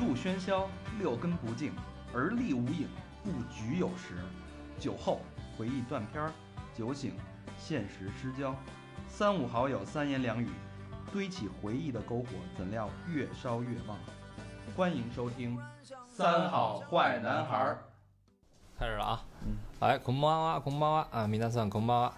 [0.00, 1.72] 路喧嚣，六根不净，
[2.12, 2.88] 而立无影，
[3.22, 4.16] 不局有时。
[4.78, 5.20] 酒后
[5.56, 6.32] 回忆断片儿，
[6.76, 7.14] 酒醒
[7.58, 8.54] 现实失焦。
[9.08, 10.50] 三五好友三言两语，
[11.12, 12.26] 堆起回忆的篝火，
[12.58, 13.96] 怎料越烧越旺。
[14.76, 15.56] 欢迎收听《
[16.10, 17.78] 三好坏男孩儿》。
[18.78, 19.24] 开始了啊！
[19.80, 22.12] 哎，空巴哇，空巴哇啊，米大算空巴哇。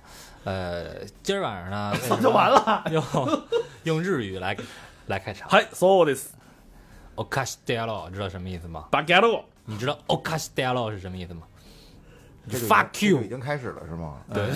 [0.44, 2.82] 呃，今儿晚上呢， 就完了。
[2.90, 3.04] 用
[3.84, 4.56] 用日语来
[5.06, 5.48] 来开场。
[5.48, 6.30] はい、そうです。
[7.15, 8.85] o k a s h d e l o 知道什么意思吗？
[8.91, 9.43] バカ野郎。
[9.65, 11.43] 你知道 o k a s h d e l o 是什么意思吗？
[12.49, 14.17] 这个 Fuck 这个 you 已经开始了是吗？
[14.33, 14.49] 对，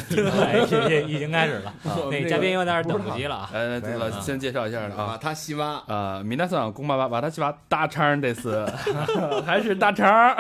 [0.62, 1.74] 已经已经开始了。
[2.12, 3.50] 那个嘉宾有点等不及了啊。
[3.54, 5.18] 呃，这没有个先介绍一下啊瓦。
[5.18, 8.66] 塔西瓦，呃，米娜桑公爸爸瓦塔西瓦大肠这次
[9.46, 10.36] 还是大肠啊。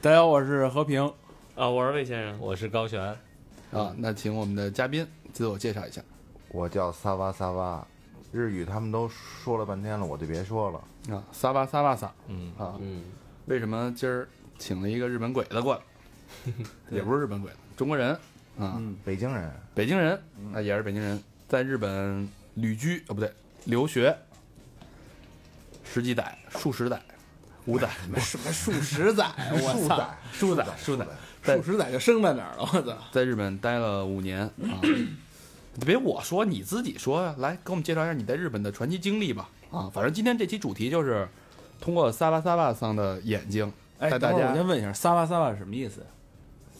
[0.00, 1.02] 大家好，我是和平。
[1.56, 2.38] 啊，我是魏先生。
[2.38, 3.02] 我是高璇，
[3.72, 6.00] 啊，那请我们的嘉宾自我介绍一下。
[6.52, 7.84] 我叫萨瓦萨瓦，
[8.32, 11.14] 日语他们都说了半天了，我就别说了。
[11.14, 12.12] 啊，萨巴萨巴萨。
[12.28, 13.02] 嗯，啊，嗯，
[13.46, 15.80] 为什么今儿请了一个日本鬼子过来？
[16.90, 18.10] 也不是日本鬼子，中国人。
[18.58, 20.12] 啊，嗯，北京人，北京人。
[20.54, 23.32] 啊，也是北京人，在日本旅居哦，不对，
[23.64, 24.16] 留学。
[25.82, 27.02] 十几载、数十载、
[27.64, 27.88] 五载、
[28.20, 31.06] 什么数十载，我操，数载，数载、数载，
[31.42, 32.60] 在数十载就生在哪儿了？
[32.60, 32.96] 我操！
[33.10, 34.78] 在日本待了五年啊。
[35.84, 39.48] 别我说，你自己说呀，来给我们介绍一下你在日本的传奇经历吧。
[39.70, 41.28] 啊，反正今天这期主题就是
[41.80, 46.04] 通过萨巴萨巴桑的眼睛哎，带大等会儿我先问一下，萨瓦萨瓦是什么意思？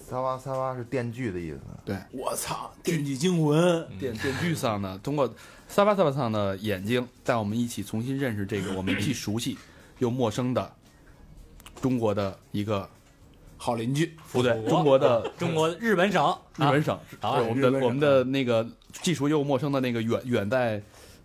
[0.08, 1.60] 萨瓦萨瓦是电锯的意思。
[1.84, 3.86] 对我操，电锯惊魂！
[3.96, 5.32] 电电锯桑呢，通过
[5.68, 9.56] 萨巴萨巴桑的眼睛，带我们一起重新认识这个我们既熟悉
[9.98, 10.72] 又陌生的
[11.80, 12.88] 中国的一个
[13.56, 18.66] 好邻居，不对，中国的中国日本省，日本省，啊对我们的我们的那个
[19.02, 20.80] 既熟又陌生的那个远远在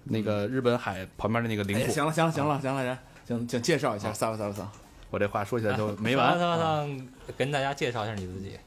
[0.06, 1.92] 那个日本海旁边的那个领哎，土。
[1.92, 4.68] 行了，行了，行了，行了，行，请请介绍一下萨瓦萨瓦萨。
[5.10, 6.34] 我这话说起来就 没完。
[6.34, 8.58] 马上马上跟大家介绍一下你自己。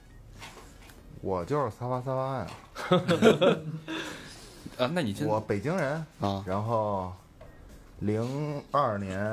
[1.21, 2.47] 我就是撒巴撒巴呀，
[4.79, 7.13] 啊，那你先我北京人，啊，然后
[7.99, 9.33] 零二年、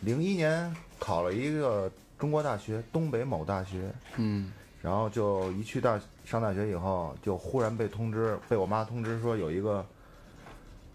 [0.00, 4.52] 零一年考了一个中国大学，东北某大学，嗯
[4.84, 9.82] 然后就一去大上大学以后，就忽然被通知，被我妈通知说有一个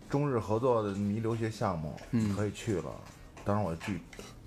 [0.07, 2.91] 中日合作的迷留学项目，嗯可以去了。
[3.43, 3.99] 当时我巨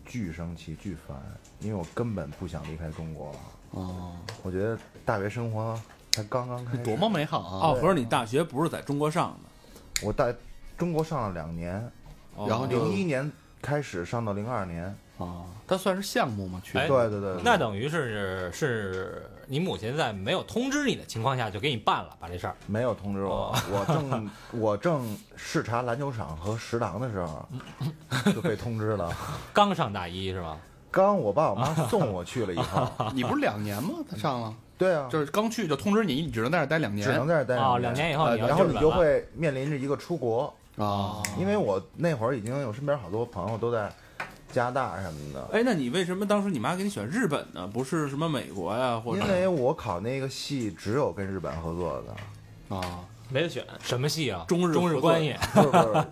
[0.07, 1.21] 巨生气、巨烦，
[1.59, 3.35] 因为我根本不想离开中国。
[3.73, 4.15] 哦，
[4.45, 5.77] 我觉得大学生活
[6.13, 7.67] 才刚刚开始， 多么美好啊！
[7.67, 10.07] 哦，合着你大学不是在中国上的？
[10.07, 10.33] 我在
[10.79, 11.91] 中国上了两年，
[12.37, 13.29] 哦然后就零一年
[13.61, 14.97] 开始上到零二年。
[15.19, 16.61] 啊，它算是项目吗？
[16.65, 22.55] 去哎对对对，对那等于是是你母亲在没有通知你的情况下就给你办了，把这事儿。
[22.67, 24.31] 没有通知我，我正
[24.61, 27.47] 我正视察篮球场和食堂的时候
[28.35, 29.15] 就被通知了。
[29.53, 30.57] 刚上大一是吧？
[30.91, 33.95] 刚我爸我妈送我去了以后， 你不是两年吗？
[34.11, 41.23] 他上了，对啊，就是刚去就通知你，你只能在这待两年只能在这儿待哦，两两年以后呃然后你就会面临着一个出国，啊。
[41.39, 43.91] 因为我那会儿已经有身边好多朋友都在
[44.53, 47.67] 加拿大什么的，哎，那你为什么当时你妈给你选日本呢？
[47.67, 53.65] 不是什么美国呀，或者因为我考那个系只有跟日本合作的，啊，没得选。
[53.83, 54.45] 什么系啊？
[54.47, 56.05] 中日中日关系不是不是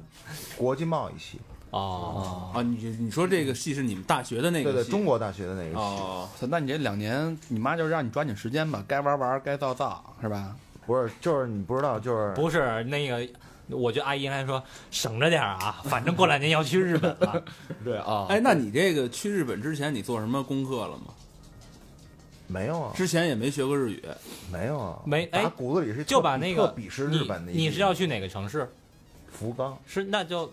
[0.56, 1.38] 国际贸易系，
[1.70, 2.50] 哦。
[2.54, 2.62] 啊？
[2.62, 4.90] 你你说这个系是你们大学的那对对，个系？
[4.90, 5.76] 中国大学的那个系。
[5.76, 10.56] 哦，那你这两年，你妈就让你抓紧时间吧，该玩玩，该造造，是吧？
[10.86, 13.28] 不是，就是你不知道，就是不是那个，
[13.72, 17.44] 我觉得阿姨应该说省着点儿啊， 反正过两年要去日本了。
[17.84, 21.14] 对啊，哎，那你这个去日本之前，你做什么功课了吗？
[22.46, 24.02] 没有啊，之前也没学过日语。
[24.52, 27.52] 没有啊，没哎骨子里是就把那个鄙视日本的。
[27.52, 28.68] 你是要去哪个城市？
[29.32, 29.78] 福冈？
[29.86, 30.50] 是那就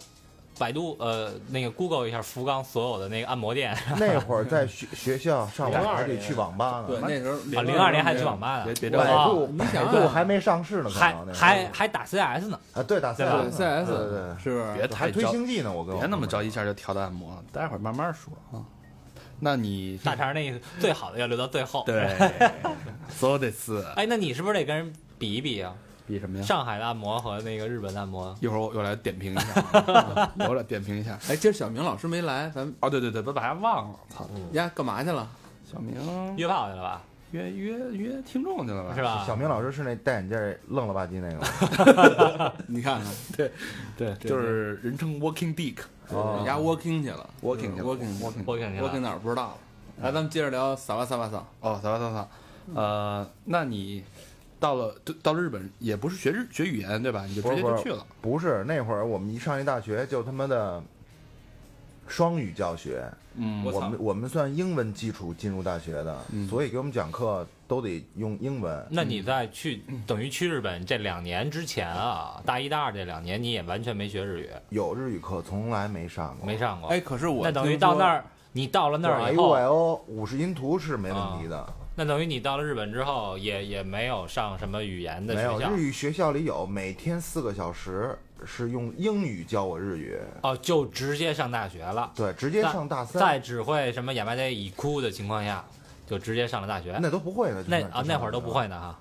[0.60, 12.60] 百度呃那个 Google 一下福冈所有的那个按摩店那会儿在学学校上网还得去网吧呢，对，那时候啊，零二年还去网吧呢，别别百度你想百度还没上市呢，还还还打 CS 呢。
[12.74, 13.28] 啊，对打 CS 对
[13.86, 14.74] 对对对，是不是？
[14.76, 18.64] 别太推星际呢，我跟别那么着急一下就调到按摩，待会儿慢慢说啊。
[19.40, 21.84] 那你大肠那个最好的要留到最后。
[21.88, 22.10] 对
[23.10, 25.76] ，so this 哎，那你是不是得跟人比一比啊？
[26.08, 26.44] 比什么呀？
[26.44, 29.62] 上海的按摩和那个日本的按摩，一会儿我又来点评一下，
[29.92, 31.20] 啊我来点评一下。
[31.30, 34.28] 哎，今儿小明老师没来，咱们哦，对对对，把把他忘了，操！
[34.54, 35.28] 呀干嘛去了？
[35.70, 35.94] 小明
[36.38, 37.02] 约炮去了吧？
[37.32, 38.96] 约约约听众去了吧？
[38.96, 39.04] 是？
[39.04, 39.22] 吧？
[39.28, 41.36] 小明老师是那戴眼镜愣了吧唧那个
[42.40, 43.12] 吗， 你看看，
[43.98, 45.80] 对，就是人称 Walking Dick。
[46.10, 49.58] 哦人家 Walking 去了，walking，walking，walking，walking 哪儿不知道了。
[50.02, 51.36] 来，咱们接着聊萨瓦萨瓦萨。
[51.60, 52.30] 哦，扫扫扫扫，
[52.74, 54.02] 呃，那你
[54.60, 57.26] 到了到日本，也不是学日学语言对吧？
[57.26, 58.06] 你就直接就去了。
[58.22, 60.82] 不是那会儿我们一上一大学就他妈的
[62.08, 63.04] 双语教学，
[63.36, 68.88] 嗯我们我们算英文基础进入大学的，嗯所以给我们讲课都得用英文。
[68.90, 76.90] 那你在去等于去日本这两年之前啊，大一大二这两年你也完全没学日语，有日语课从来没上过，没上过。
[76.90, 81.74] 哎，可是我那等于到那儿，你到了那儿哎以后，五十音图是没问题的。
[82.00, 85.72] 那等于你到了日本之后，也也没有上什么语言的没有学校。
[85.72, 88.16] 日语学校里有每天四个小时
[88.46, 95.66] 是用英语教我日语，哦，就直接上大学了，对，直接上大三，在只会什么哑巴得已哭的情况下，
[96.06, 96.96] 就直接上了大学。
[97.02, 99.00] 那都不会的，那啊那会儿都不，会呢哈。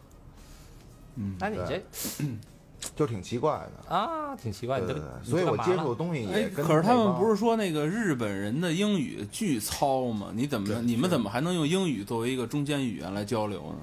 [1.17, 1.37] 嗯。
[1.39, 1.79] 那你这
[2.95, 3.95] 就挺奇怪的。
[3.95, 10.29] 啊，挺奇怪，的对对对，所以我接触的东西哎也，跟可是他们不是是说那个日本人的英语巨糙吗？
[10.35, 13.79] 你怎么你们怎么还能用英语作为一个中间语言来交流呢？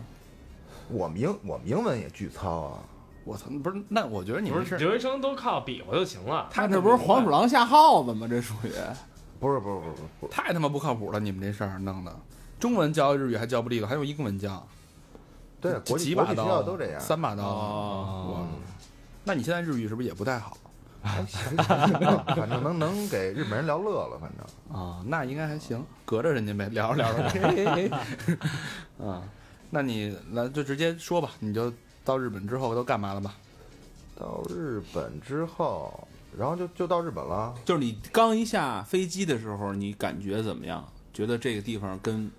[0.90, 2.80] 我们英我们英文也巨糙啊，
[3.24, 6.48] 我操，不是那我觉得你们是是留学生都靠比划就行了。
[6.52, 8.28] 他这不是黄鼠狼下耗子吗？
[8.30, 8.72] 这属于
[9.40, 12.16] 不是不是不是不是，太他妈不靠谱了，你们这事儿弄的，
[12.60, 14.66] 中文教日语还教不利索，还用英文教，
[15.62, 17.00] 对，国际国际学校都这样。
[17.00, 18.46] 三把刀。
[19.24, 20.58] 那你现在日语是不是也不太好
[21.02, 25.04] 还行，反正能能给日本人聊乐了，反正啊？
[25.06, 29.22] 那应该还行，隔着人家呗，聊着聊着， 嘿嘿嘿啊，
[29.70, 31.72] 那你来就直接说吧，你就
[32.06, 33.36] 到日本之后都干嘛了吧？
[34.16, 37.54] 到日本之后，然后就就到日本了。
[37.66, 40.88] 就是你刚一下飞机的时候，你感觉怎么样？
[41.14, 42.32] 觉得这个地方跟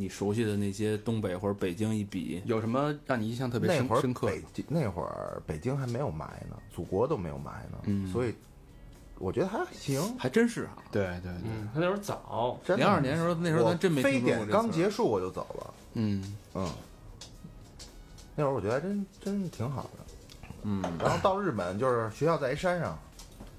[0.00, 4.26] 你熟悉的那些东北或者北京一比，有什么让你印象特别那会儿深深刻？
[4.28, 8.34] 北京那会儿北京还没有霾呢，祖国都没有霾呢，嗯所以
[9.18, 10.00] 我觉得还行。
[10.18, 10.78] 还真是啊。
[10.90, 16.66] 对对对，嗯，他那会儿早，零二年时候，那时候咱真没我非典刚结束我就走了，嗯，嗯，
[18.34, 19.90] 那会儿我觉得还真真挺好的。
[20.62, 22.98] 嗯，然后到日本就是学校在一山上，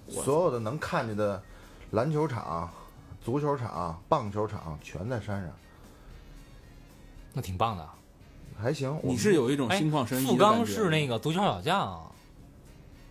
[0.09, 1.39] 所有的能看见的
[1.91, 2.67] 篮球场、
[3.23, 5.51] 足球场、棒球场全在山上，
[7.33, 7.87] 那挺棒的。
[8.59, 8.99] 还行。
[9.03, 12.11] 你是有一种哎心旷神怡富的感觉冈是那个足球小将，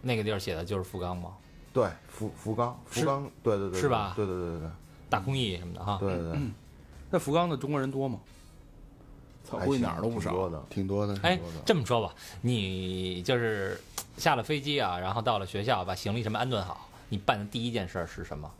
[0.03, 1.31] 那个地儿写的就是富冈吗？
[1.73, 4.69] 对福福冈福是冈，对对对，是吧对对对对
[5.09, 5.99] 大公益什么的哈。
[6.01, 6.41] 对对对，
[7.11, 8.19] 那福冈的中国人多吗？
[9.45, 10.31] 操，估计哪儿都不少。
[10.31, 10.63] 挺多的。
[10.71, 11.19] 挺多的。
[11.23, 13.81] 哎这么说吧，你就是
[14.17, 18.51] 下了飞机啊，然后到了学校，把行李什么安顿好，你办的第一件事儿是什么？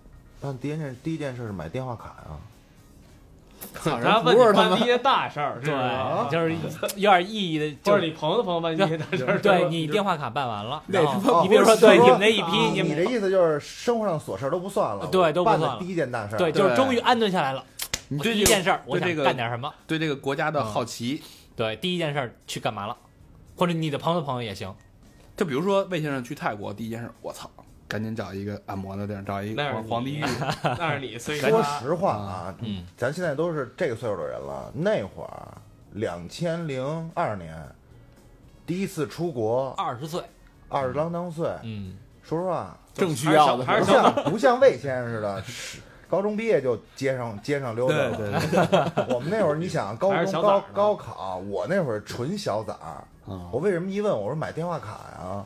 [0.41, 2.41] 办第一件第一件事是买电话卡呀，操人
[3.83, 5.61] 他问不是他们你办一些大事儿？
[5.63, 6.55] 对，就是
[6.97, 17.65] 有点意义的，或就是者你朋友的朋友办一些大事儿，对你电话卡办完了，然后哦你比如说对你们那一批，你你们的意思就是生活上琐事儿都不算了，对都不算了第一件大事儿，对，就是终于安顿下来了。
[18.09, 19.73] 你对这个第一件事儿，我这个干点什么？
[19.87, 21.23] 对这个国家的好奇，
[21.55, 22.97] 对，第一件事儿去干嘛了？
[23.57, 24.75] 或者你的朋友的朋友也行。
[25.37, 27.49] 就比如说魏先生去泰国，第一件事，我操，
[27.91, 30.25] 赶紧找一个按摩的地儿，找一那是你个皇皇帝浴。
[30.63, 35.49] 那是你，所以说实话啊，嗯，咱现在都是这个岁数的人了，那会儿
[35.95, 37.57] 两千零二年
[38.65, 40.23] 第一次出国，二十岁，
[40.69, 48.17] 二十郎当岁，嗯，说实话，正需要的不还是像不像魏先生似的，是高中毕业就街上街上溜达了。
[48.17, 52.79] 对对我们那会儿，你想高还是中高小崽儿呢高考，我那会儿纯小崽儿。
[52.79, 53.05] 啊
[53.53, 55.45] 我为什么一问我说买电话卡呀？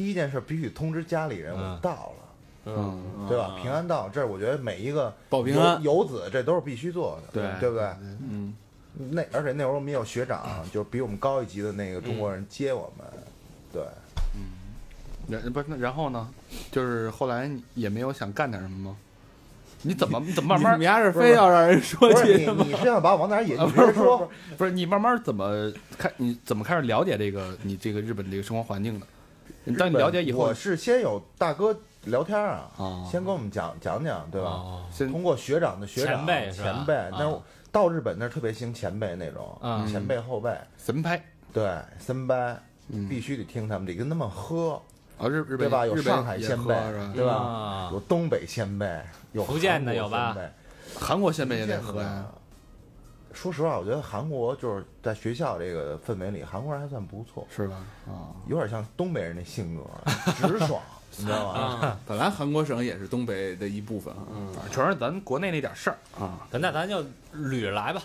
[0.00, 2.24] 第一件事必须通知家里人我嗯到了，
[2.64, 3.54] 嗯，对吧？
[3.60, 7.84] 平安到，这是我觉得每一个保平安游游子这都是必须做的，对对不对？
[8.26, 8.54] 嗯，
[8.94, 13.06] 那而且那会儿我们也有学长，就是比我们高一级的那个中国人接我们，
[13.70, 13.82] 对，
[14.34, 14.40] 嗯
[15.28, 16.26] 然不是那然后呢？
[16.72, 18.96] 就是后来也没有想干点什么吗？
[19.82, 23.54] 你怎么 你怎么慢慢你还是非要让人说不是去你你是想把我往哪儿引？
[23.58, 24.26] 不是说，
[24.56, 26.10] 不是你慢慢怎么开？
[26.16, 29.06] 你怎么开始了解这个你这个日本这个生活环境的？
[29.64, 34.48] 你当你了解以后我是先有大哥聊天啊，啊，先跟我们讲讲讲，对吧？
[34.50, 37.36] 哦先通过学长的学长前辈前辈，啊那是
[37.70, 44.80] 到日本那儿特别兴前辈那种，嗯前辈后辈，神拍，对，森班嗯必须得听他们，得跟他们喝，
[45.18, 45.86] 啊日日本对吧？
[45.86, 47.32] 有上海先辈是吧，对吧？
[47.34, 49.00] 啊有东北先辈，
[49.32, 50.50] 有福建的韩国有吧先辈？
[50.98, 52.24] 韩国先辈也得喝呀。
[53.32, 57.76] 说实话，我觉得韩国就是在学校这个氛围里，韩国人还算不错，是吧？
[58.06, 59.84] 啊，有点像东北人那性格，
[60.46, 60.80] 直爽，
[61.16, 61.60] 你知道吗？
[61.60, 64.26] 啊， 本来韩国省也是东北的一部分啊。
[64.54, 66.46] 反正全是咱国内那点事儿啊。
[66.50, 68.02] 那咱就捋着来吧。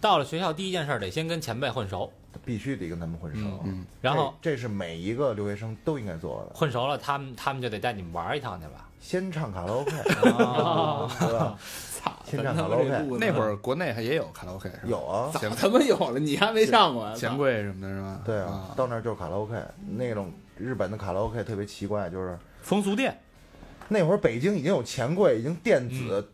[0.00, 2.10] 到了学校，第一件事儿得先跟前辈混熟，
[2.44, 3.40] 必须得跟他们混熟。
[3.40, 8.88] 嗯嗯，然后这这是每一个留学生都应该做的，混熟了，他们他们就得带你们玩一趟去吧。
[9.02, 9.90] 先唱卡拉 OK，
[10.30, 11.58] 啊对吧？
[12.00, 14.70] 操，先唱卡拉 OK 那会儿国内还也有卡拉 OK？
[14.86, 17.12] 有啊，早他妈有了，你还没上过啊？
[17.18, 18.20] 钱柜什么的是吧？
[18.24, 19.54] 对啊，到那儿就是卡拉 OK，
[19.98, 23.18] 那种日本的卡拉 OK 特别奇怪，就是风俗店。
[23.88, 26.26] 那会儿北京已经有钱柜，已经电子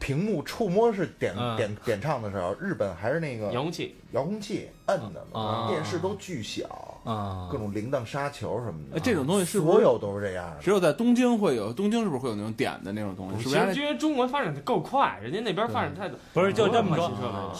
[0.00, 1.56] 屏幕触摸式点嗯。
[1.56, 5.68] 点点唱的时候，日本还是那个遥控器，遥控器摁的嘛，啊。
[5.68, 10.56] 电视都巨小，啊各种铃铛、沙球什么的，哎这种东西是所有都是这样的。
[10.60, 13.42] 只有在东京会有，东京是不是会有那种点的那种东西？
[13.42, 17.12] 是不是还其实因为中国发展的够快，人家那边发展太不是就这么说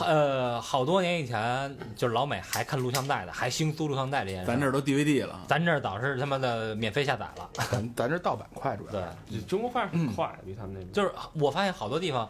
[0.06, 4.46] 呃，好多年以前，就是老美还看录像带的，还兴租录像带这件事。
[4.46, 5.40] 咱这儿都 DVD 了？
[5.46, 7.50] 咱这儿倒是他妈的免费下载了。
[7.70, 8.92] 咱咱这盗版快主要。
[8.92, 12.28] 对，中国发展很快，比他们那边就是我发现好多地方，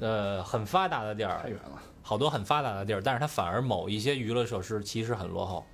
[0.00, 1.82] 呃，很发达的地儿太，远了。
[2.04, 5.64] 好多很发达的地儿，但是它反而某一些娱乐设施其实很落后。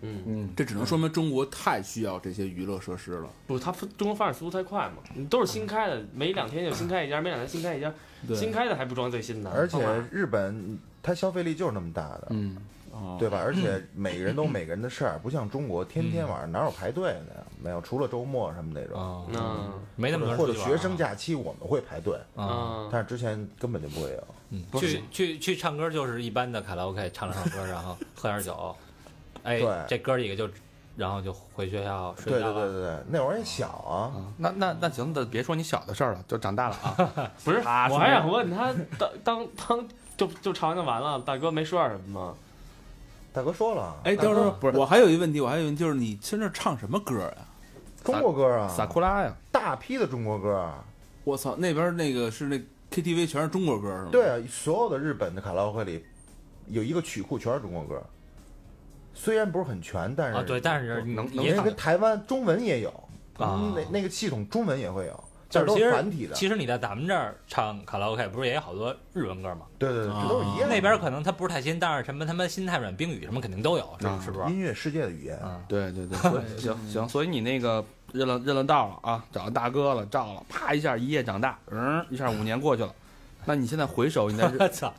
[0.00, 3.28] 嗯，嗯，这只能说明中国太需要这些娱乐设施了。
[3.46, 7.92] 不，它中国发展速度太快嘛，你都是新开的，没两天就新开一家，没两天新开一家，
[8.34, 9.78] 新开的还不装最新的，而且
[10.10, 12.56] 日本它消费力就是那么大的，嗯，
[12.92, 13.38] 哦对吧？
[13.44, 17.44] 而且每个人都有每个人的事儿，不像中国天天嗯晚上哪有排队的呀？
[17.60, 22.86] 没有，除了周末什么那种，啊，嗯没那么多人或者学生假期我们会排队，啊。
[22.86, 24.24] 嗯，但是之前根本就不会有。
[24.50, 28.74] 嗯，去去去唱歌就是一般的卡拉 OK，唱唱歌，然后喝点酒，
[29.48, 30.48] 哎对，这哥几个就，
[30.96, 32.54] 然后就回学校睡对觉了。
[32.54, 37.30] 对对对对，那会儿也小啊，啊那那那行，那别说你小的事儿了，就长大了啊。
[37.44, 42.34] 不是，我还想问他当当当就就唱完就完了，大哥没说点什么吗？
[43.32, 47.34] 大哥说了，哎，等会儿，不是，我还有一问题，我还有一问题，就是你现在唱什么歌呀？
[48.02, 50.82] 中国歌啊，萨库拉呀，大批的中国歌啊，
[51.24, 52.58] 我操，那边那个是那
[52.90, 54.08] KTV 全是中国歌是吗？
[54.10, 56.04] 对啊，所有的日本的卡拉 OK 里
[56.68, 58.02] 有一个曲库全是中国歌，
[59.20, 62.88] 虽然不是很全，但是啊，对，但是能能也因为跟台湾中文也有
[63.36, 69.62] 啊那那个系统中文也会有，就是其实是繁体的，其实你在咱们这儿唱卡拉 OK，不是也有好多日文歌吗？
[69.76, 70.68] 对对对，啊这都是一样。
[70.68, 74.48] 那边可能它不是太新，但是什么他妈心太软冰语什么肯定都有，是啊是不是？
[74.52, 76.16] 音乐世界的语言，啊，对对对，
[76.56, 82.94] 行行，所以你那个认了认了道了啊，找到大哥了，照了，啪一下一夜长大，嗯，一下五年过去了。
[83.44, 84.92] 那你现在回首，你在日 我操，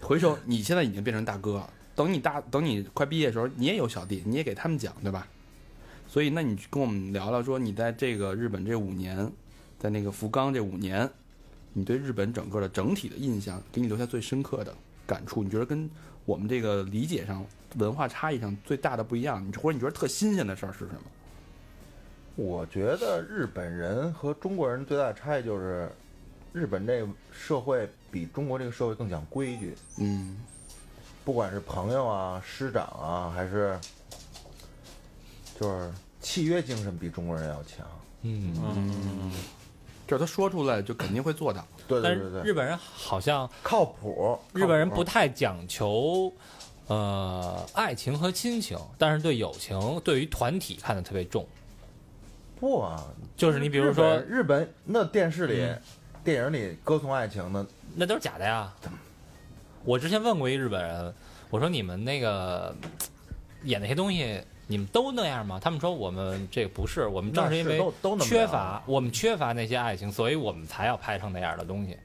[0.00, 1.70] 回首，你现在已经变成大哥了。
[1.94, 5.26] 等你大等你快毕业的时候，你也有小弟，你也给他们讲，对吧？
[6.08, 9.30] 所以，那你跟我们聊聊，说你在这个日本这五年，
[9.78, 11.08] 在那个福冈这五年，
[11.72, 14.74] 你对日本整个的整体的印象，给你留下最深刻的
[15.06, 15.90] 感触，你觉得跟
[16.24, 17.44] 我们这个理解上、
[17.76, 21.00] 文化差异上最大的不一样，你或者你觉得特新鲜的事儿是什么？
[22.36, 25.88] 我觉得日本人和中国人最大的差异就是，
[26.52, 30.36] 日本这个社会比中国这个社会更讲规矩，嗯
[31.24, 33.78] 不管是朋友啊、师长啊，还是
[35.58, 35.90] 就是
[36.20, 37.86] 契约精神比中国人要强。
[38.22, 39.32] 嗯，嗯，
[40.06, 41.66] 就是他说出来就肯定会做到。
[41.88, 44.38] 但是对对对对，日本人好像靠谱。
[44.52, 46.32] 日本人不太讲求。
[46.86, 51.46] 呃，爱情和亲情，但是对友情，对于团体看得特别重。
[52.60, 53.02] 不啊，
[53.38, 55.80] 就是你比如说，日本日本那电视里、嗯
[56.22, 58.72] 电影里歌颂爱情的，那都是假的呀。
[59.84, 61.14] 我之前问过一日本人，
[61.50, 62.74] 我说你们那个
[63.64, 65.60] 演那些东西，你们都那样吗？
[65.62, 67.80] 他们说我们这个不是，我们正是因为
[68.20, 71.96] 缺乏，我们缺乏那些爱情，所以我们才要拍成那样的东西。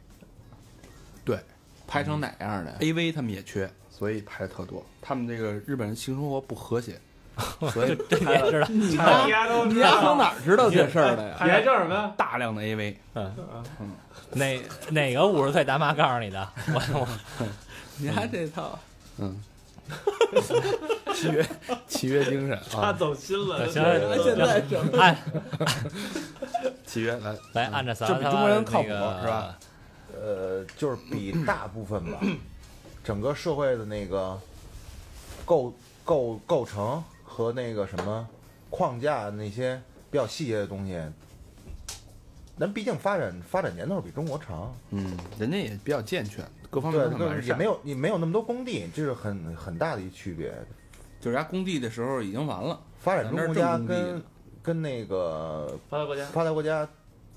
[1.24, 1.40] 对
[1.88, 4.86] 拍成哪样的呀？A V 他们也缺，所以拍的特多。
[5.02, 7.00] 他们这个日本人性生活不和谐，
[7.72, 11.38] 所以这你也知道，你丫都你丫从哪知道这事儿的呀？
[11.44, 12.14] 你还叫什么呀？
[12.18, 12.98] 大量的 A V。
[13.16, 13.36] 嗯，
[14.34, 16.50] 哪哪个五十岁大妈告诉你的？
[16.68, 17.08] 我我
[18.00, 18.80] 你丫这套，
[19.18, 19.36] 嗯，
[21.14, 21.46] 契约
[21.88, 23.84] 契约精神他啊，走心了，行
[24.24, 24.98] 现在什么？
[24.98, 25.18] 按。
[26.86, 28.94] 契约来，来按着咱这比中国人靠谱是
[29.28, 29.60] 吧？
[30.20, 32.20] 呃，就是比大部分吧，
[33.04, 34.40] 整个社会的那个
[35.46, 38.28] 构构构成和那个什么
[38.70, 39.80] 框架那些
[40.10, 41.00] 比较细节的东西，
[42.58, 47.48] 咱毕竟发展发展年头比中国长，嗯，人家也比较健全，各方面对都，很完善。
[47.48, 50.54] 也没有也没有那么多工地，这是很很大的一区别。
[51.20, 54.24] 就是人家工地的时候已经完了，发展中国家跟
[54.64, 56.88] 跟那个发达国家，发达国家，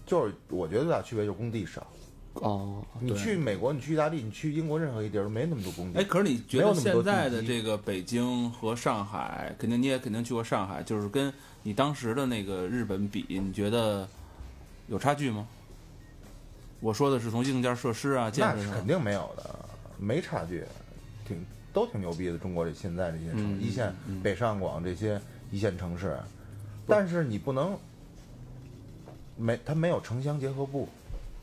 [0.06, 1.86] 就是我觉得最大区别就是工地少。
[2.34, 5.98] 哦，你去美国，你去意大利，你去英国任何一地儿都没那么多工地。
[5.98, 11.30] 哎，可是你觉得现在的这个北京和上海，肯定你也肯定去过上海，就是跟
[11.62, 14.08] 你当时的那个日本比，你觉得
[14.86, 15.46] 有差距吗？
[16.82, 18.58] 我说的是从硬件设施啊、建设上。
[18.58, 18.86] 那是肯。
[18.86, 19.58] 定没有的，
[19.98, 20.64] 没差距，
[21.24, 22.36] 挺都挺牛逼的。
[22.36, 25.18] 中国这现在这些城、嗯一线、嗯北上广这些
[25.52, 26.18] 一线城市，
[26.86, 27.78] 但是你不能
[29.36, 30.88] 没它没有城乡结合部，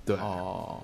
[0.05, 0.84] 对，哦，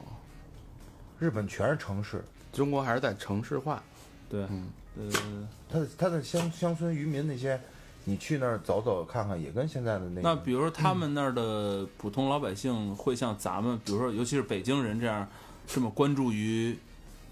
[1.19, 3.83] 日本全是城市，中国还是在城市化。
[4.29, 7.59] 对，嗯，呃，它的它的乡乡村渔民那些
[8.07, 15.27] 你去那儿走走看看，也跟现在的那个那比如说他们那儿的普通老百姓会像咱们，比如说尤其是北京人这样
[15.67, 16.77] 这么关注于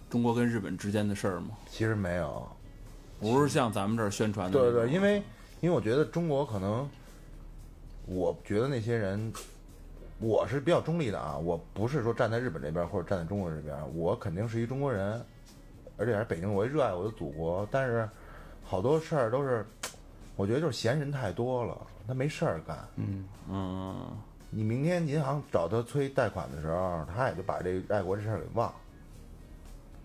[0.09, 1.49] 中国跟日本之间的事儿吗？
[1.69, 2.47] 其实没有。
[3.19, 4.59] 不是像咱们这儿宣传的。
[4.59, 5.23] 对对，因为
[5.61, 6.89] 因为我觉得中国可能，
[8.05, 9.31] 我觉得那些人，
[10.19, 15.23] 我是比较中立的啊，我不是说站在日本这边或者站在中国这边，我肯定是一中国人，
[15.95, 17.65] 而且还是北京，我也热爱我的祖国。
[17.71, 18.09] 但是
[18.61, 19.65] 好多事儿都是，
[20.35, 22.87] 我觉得就是闲人太多了，他没事儿干。
[22.95, 24.07] 嗯，嗯，
[24.49, 28.75] 你明天银行找他催贷款的时候，他也就把这个爱国这事儿给忘了。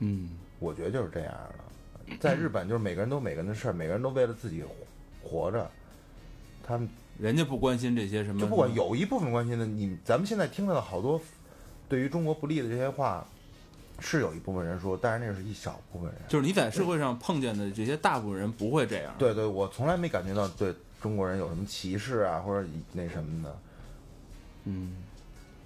[0.00, 2.16] 嗯，我觉得就是这样的。
[2.20, 4.62] 在日本，就是每个人都有每个人的事儿，每个人都为了自己
[5.22, 5.70] 活着，
[6.62, 11.20] 他们人家不关心这些什么，就不管有一部分关心的，你咱们现在听到的好多
[11.88, 13.26] 对于中国不利的这些话，
[14.00, 16.20] 是有一部分人说，但是那是一小部分人。
[16.28, 19.12] 就是你在社会上碰见的这些大部分人不会这样。
[19.18, 23.58] 对对，我从来没感觉到对中国人有什么歧视啊，或者那什么的。
[24.64, 24.96] 嗯，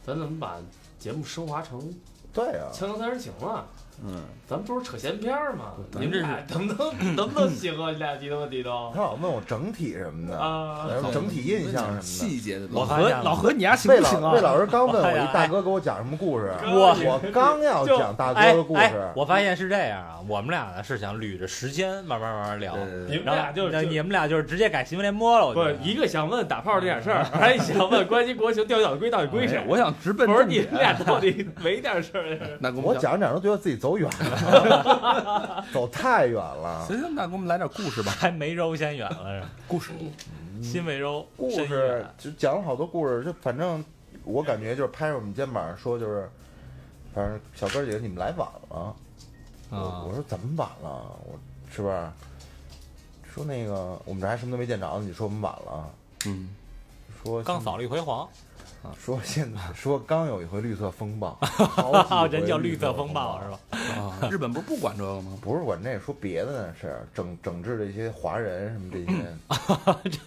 [0.07, 0.57] 咱怎么把
[0.99, 1.93] 节目升华成
[2.33, 3.67] 对啊，锵锵三人行了？
[4.05, 5.73] 嗯，咱们不是扯闲篇儿吗？
[5.93, 7.91] 你们这是俩能不能 能不能行啊？
[7.91, 10.87] 你俩低头低头他老问我整体什么的，啊！
[11.13, 12.03] 整体印象什么的。
[12.03, 12.81] 细节的东西。
[12.81, 14.23] 我发现了老何，你丫行不行啊？
[14.23, 22.77] 老魏老师刚问我一大哥给我讲什么故事，我我刚要讲大哎哥的故哎事，，我发现是这样啊，我们俩呢是想捋着时间慢慢慢慢聊，
[23.09, 29.63] 你们然后俩就是你们俩就是直接改新闻联播了，我不是一个想问打炮这点事儿，还 想问关心国情钓鱼岛归到底归谁？
[29.69, 32.59] 我想直奔不是你们俩到底没点事儿？
[32.59, 36.87] 那我讲着讲着都觉得自己走远了， 走太远了。
[36.87, 38.13] 行行，那给我们来点故事吧。
[38.13, 39.49] 还没揉先远了是？
[39.67, 39.91] 故事，
[40.63, 43.85] 新没揉，故事就讲了好多故事，就反正
[44.23, 46.31] 我感觉就是拍着我们肩膀说，就是
[47.13, 48.95] 反正小哥儿姐你们来晚了。
[49.71, 51.17] 我啊我说怎么晚了？
[51.25, 51.37] 我
[51.75, 52.09] 是不是？
[53.35, 55.91] 说那个我们这还什么都没见着呢，你说我们晚了？
[56.27, 56.51] 嗯，
[57.21, 58.29] 说刚扫了一回黄，
[58.99, 61.39] 说现在 说刚有一回绿色风暴，
[62.31, 63.41] 人叫绿绿色风风暴。
[63.43, 63.59] 是吧？
[64.01, 65.39] 啊，日本不是不管这个吗？
[65.41, 69.05] 不是管这，说别的呢是整整治这些华人什么这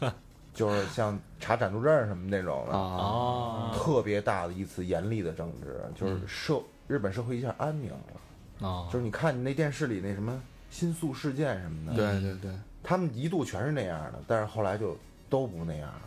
[0.03, 0.13] 些，
[0.53, 8.67] 就是像查暂住证什么那种的，啊，哦特别大的一次严厉的整治，就是社日本社会一下安宁了。
[8.67, 8.87] 啊。
[8.91, 12.51] 就是你看你那电视里那什么新宿事件什么的，对对对，
[12.83, 14.97] 他们一度全是那样的，但是后来就
[15.29, 16.01] 都不那样了，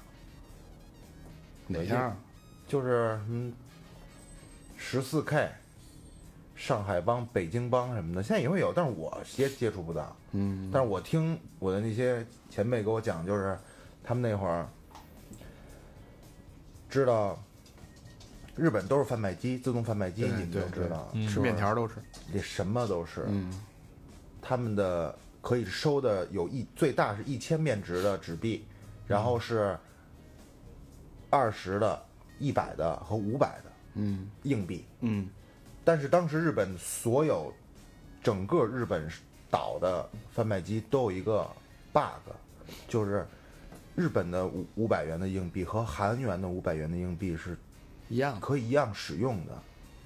[1.66, 2.16] 哪样？
[2.68, 3.52] 就是嗯，
[4.76, 5.50] 十四 K、
[6.54, 10.14] 上海帮、北京帮什么的，现在也会有，但是我接接触不到。
[10.32, 13.58] 嗯，但是我听我的那些前辈给我讲，就是
[14.04, 14.68] 他们那会儿
[16.90, 17.42] 知道
[18.54, 21.94] 日本都是贩卖机，自动贩卖机，你们都知道，吃面条都是，
[22.32, 23.24] 这什么都是。
[23.28, 23.50] 嗯。
[24.40, 28.64] 他们的可以收的有一最大是一千面值的纸币，
[29.06, 29.76] 然后是
[31.28, 32.02] 二十的、
[32.38, 34.84] 一百的和五百的嗯硬币。
[35.00, 35.28] 嗯
[35.84, 37.52] 但是当时日本所有
[38.22, 39.08] 整个日本
[39.50, 41.48] 岛的贩卖机都有一个
[41.92, 42.30] bug，
[42.86, 43.26] 就是
[43.96, 47.56] 日本的五五百元的硬币和韩元的五百元的硬币是
[48.08, 48.38] 一样。
[48.38, 49.54] 可以一样使用的，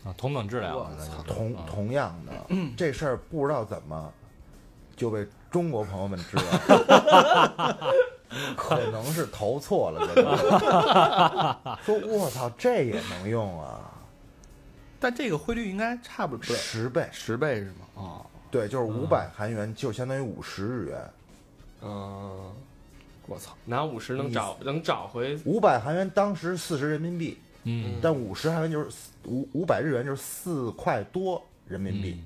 [0.08, 0.72] 啊，同等质量
[1.26, 2.32] 同啊同样的。
[2.76, 4.12] 这事儿不知道怎么
[4.94, 6.46] 就被中国朋友们知道，
[8.56, 13.90] 可能是投错了这个， 说我操这也能用啊，
[14.98, 17.08] 但这个汇率应该差不多十倍。
[17.12, 18.02] 十倍是吗？
[18.02, 21.10] 啊，对，就是五百韩元，就相当于五十日元。
[21.82, 22.52] 嗯，
[23.26, 23.52] 我操！
[23.64, 28.90] 拿五十能找能找回，五百韩元当时四十人民币，嗯但五十韩元就是
[29.24, 32.22] 五五百日元就是四块多人民币。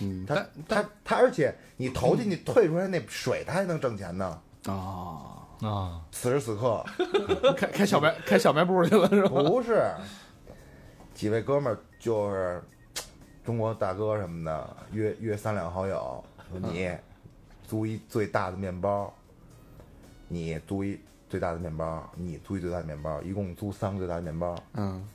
[0.00, 0.34] 嗯，它
[0.66, 4.40] 但它它，而且你投进去退出来那水，他还能挣钱呢。
[4.66, 6.84] 啊，啊，此时此刻。
[7.56, 9.28] 开 开小卖开小卖部去了是吧？
[9.28, 9.90] 不是。
[11.14, 12.62] 几位哥们儿，就是
[13.44, 16.90] 中国大哥什么的，约约三两好友，说你
[17.66, 19.12] 租一最大的面包，
[20.28, 25.08] 你租一最大的面包，你租一最大的面包，一共租三个最大的面包，嗯。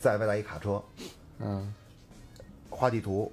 [0.00, 0.80] 再外带一卡车，
[1.40, 1.74] 嗯，
[2.70, 3.32] 画地图，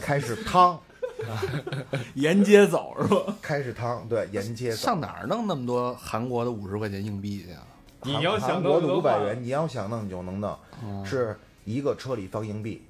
[0.00, 0.80] 开始趟，
[2.14, 3.34] 沿街走是吧？
[3.42, 4.76] 开始趟，对，沿街走。
[4.76, 7.62] 上哪儿弄那么多韩国的五十块钱硬币去啊？
[8.02, 12.82] 你要想韩国的五百元，你要想弄你就能弄，嗯是一个车里放硬币，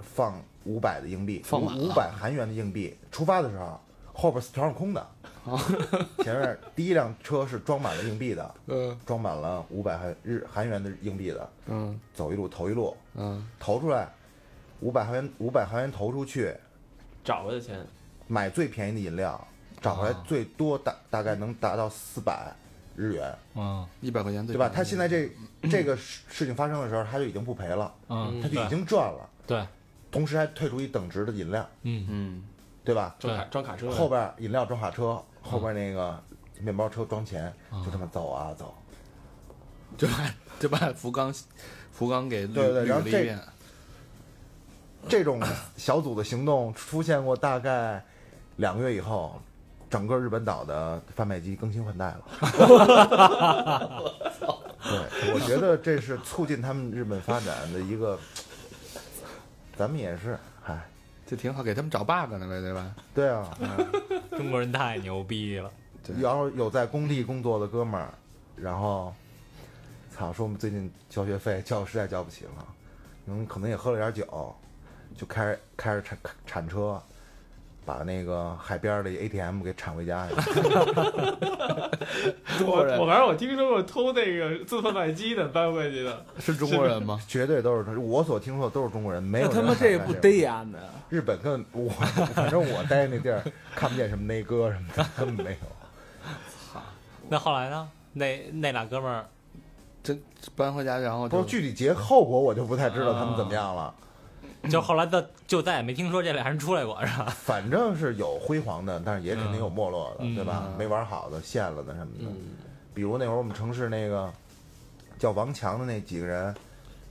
[0.00, 2.96] 放五百的硬币，放五百韩元的硬币。
[3.10, 3.78] 出发的时候，
[4.12, 5.06] 后边全是空的，
[6.24, 14.08] 前面第一辆车是装满了硬币的，嗯装满了五百韩日韩元的硬币的，嗯走一路投一路，嗯投出来
[14.80, 16.54] 五百韩元，五百韩元投出去，
[17.24, 17.84] 找回的钱，
[18.26, 19.46] 买最便宜的饮料，
[19.80, 22.52] 找回来啊最多大大概能达到四百
[22.96, 24.68] 日元，嗯一百块钱对吧？
[24.68, 25.30] 他现在这
[25.70, 29.66] 这个事 事情发生的时候，他就已经不赔了，嗯，他就已经赚了，对，
[30.10, 32.06] 同时还退出一等值的饮料，嗯。
[32.08, 32.42] 嗯，
[32.84, 33.14] 对吧？
[33.18, 33.90] 装卡装卡车。
[33.90, 36.20] 后边饮料装卡车，后边那个
[36.60, 37.84] 面包车装钱，嗯。
[37.84, 38.74] 就这么走啊走。
[39.98, 41.34] 就把就把福冈
[41.92, 43.40] 福冈给捋对对然后这捋了一遍。
[45.08, 45.40] 这种
[45.76, 48.04] 小组的行动出现过大概
[48.56, 49.40] 两个月以后，
[49.88, 52.22] 整个日本岛的贩卖机更新换代了。
[54.82, 58.18] 对，我觉得这是促进他们日本发展的一个，
[59.76, 60.80] 咱们也是，嗨，
[61.26, 62.94] 就挺好，给他们找 bug 呢呗，对吧？
[63.14, 63.56] 对啊，
[64.36, 65.70] 中国人太牛逼了。
[66.02, 68.08] 对然后有在工地工作的哥们儿，
[68.56, 69.14] 然后，
[70.10, 72.66] 操，说我们最近交学费交实在交不起了，
[73.26, 74.56] 嗯，可能也喝了点酒，
[75.16, 77.00] 就开开着铲铲车，
[77.84, 80.34] 把那个海边的 ATM 给铲回家去。
[82.64, 87.20] 我我反正我听说过偷那个自贩卖机的搬回去的，是中国人吗？
[87.26, 90.78] 绝对都是我所听说的都是中国人，没有他妈这不敢干逮呀呢？
[91.08, 91.88] 日本跟我，
[92.34, 93.42] 反正我待那地儿
[93.74, 95.58] 看不见什么内哥什么的，根本没有。
[97.28, 97.88] 那后来呢？
[98.12, 99.24] 那那俩哥们儿，
[100.56, 103.94] 搬回家，然后不就是具体结后果我就不太知道他们怎么样了。
[104.68, 107.26] 就后来的就再也没听说这俩人出来过，是吧？
[107.34, 110.64] 反正是有辉煌的，但是也肯定有没落的，嗯对吧？
[110.66, 112.24] 嗯没玩好的、陷了的什么的。
[112.24, 112.36] 嗯，
[112.92, 114.30] 比如那会儿我们城市那个
[115.18, 116.54] 叫王强的那几个人，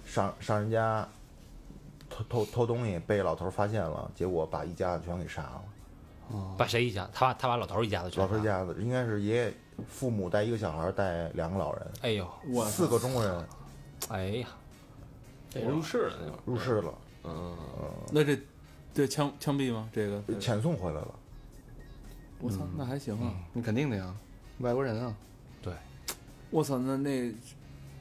[0.06, 1.08] 上上人家
[2.10, 5.62] 偷偷偷东西，被老头儿发现了，结果把一家子全给杀了。
[6.56, 7.10] 把谁一家？
[7.12, 9.54] 他把他把老头儿一家子全杀老头儿一家子应该是爷爷、
[9.90, 13.48] 父母带一个小孩，带两个老人，哎呦，我四个中国人
[14.10, 14.48] 哎呀，
[15.50, 16.40] 这入室了那会儿。
[16.46, 17.58] 入室了，嗯，
[18.12, 18.40] 那这
[18.94, 19.90] 这枪枪毙吗？
[19.94, 21.16] 这个遣送回来了。
[22.40, 23.34] 我操，那还行啊！
[23.54, 24.16] 你肯定的呀，
[24.60, 25.14] 外国人啊，
[25.62, 25.74] 对
[26.50, 27.28] 我操，那那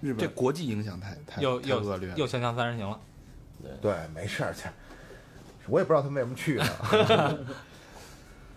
[0.01, 2.17] 日本这国际影响太太又又恶劣了。
[2.17, 3.01] 又锵锵三人行了。
[3.83, 4.69] 对，没事儿，去。
[5.67, 7.47] 我也不知道他们为什么去呢。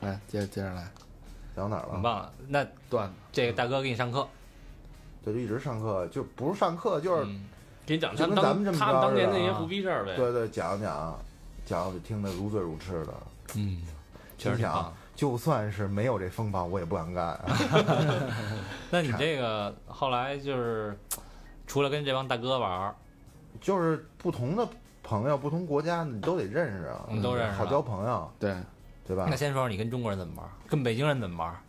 [0.02, 0.88] 来，接着接着来，
[1.56, 1.94] 讲哪儿了？
[1.94, 2.34] 很棒了。
[2.48, 4.28] 那段子这个大哥给你上课，
[5.26, 7.46] 对，就一直上课，就不是上课，就是、嗯
[7.86, 10.16] 给你讲就他们当跟咱们这么他们当年那些似的啊胡逼事儿呗。
[10.16, 11.18] 对对讲讲，
[11.66, 13.14] 讲的听得如醉如痴的。
[13.56, 13.82] 嗯，
[14.38, 17.40] 确实心想。，就算是没有这风暴，我也不敢干。
[18.90, 20.98] 那你这个后来就是
[21.68, 22.96] 除了跟这帮大哥玩儿，
[23.60, 24.68] 就是不同的
[25.04, 28.56] 朋友，不同国家，你都得认识啊，我们都认识好交朋友，对，
[29.06, 29.36] 对吧那？
[29.36, 31.60] 先说说你跟中国人怎么玩儿，跟北京人怎么玩儿？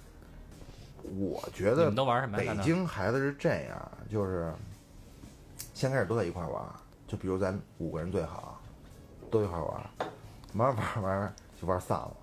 [1.19, 2.55] 我觉得你们都玩什么呀？
[2.57, 4.51] 北京孩子是这样，就是
[5.75, 6.63] 先开始都在一块玩，
[7.07, 8.61] 就比如咱五个人最好，
[9.31, 9.81] 都一块玩，
[10.55, 12.17] 玩玩玩就玩散了。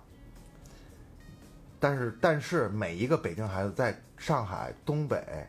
[1.79, 5.47] 但是但是每一个北京孩子在上海、东北，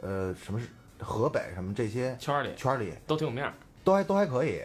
[0.00, 0.68] 呃，什么是
[1.00, 3.52] 河北什么这些圈里圈里都挺有面儿。
[3.84, 4.62] 都还都还可以，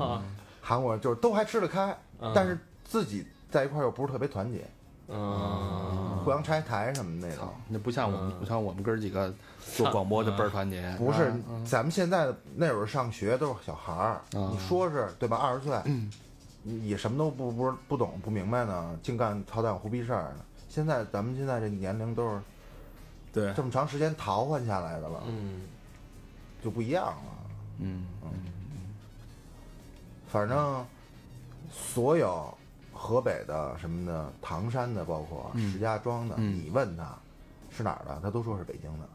[0.62, 4.64] 韩国人就是都还吃得开，嗯但是自己在一块儿又不是特别团结，
[5.08, 9.34] 嗯，互相拆台什么的那种。，那不像我们，不像我们哥几个
[9.76, 10.94] 做广播的倍儿团结。
[10.98, 15.36] 不是啊，咱们现在那会儿上学都是小孩儿，啊你说是对吧？
[15.36, 15.80] 二十岁，
[16.62, 20.44] 你也什么都不不是不懂不明白呢，净干操蛋胡逼事儿呢。
[20.68, 22.40] 现在咱们现在这年龄都是
[23.32, 25.62] 对这么长时间淘换下来的了，嗯，
[26.62, 27.32] 就不一样了。
[27.78, 28.30] 嗯嗯，
[30.28, 30.84] 反正
[31.70, 32.52] 所有
[32.92, 37.16] 河北的什么的、唐山的，包括嗯石家庄的，嗯你问他
[37.70, 39.08] 是哪儿的，他都说是北京的。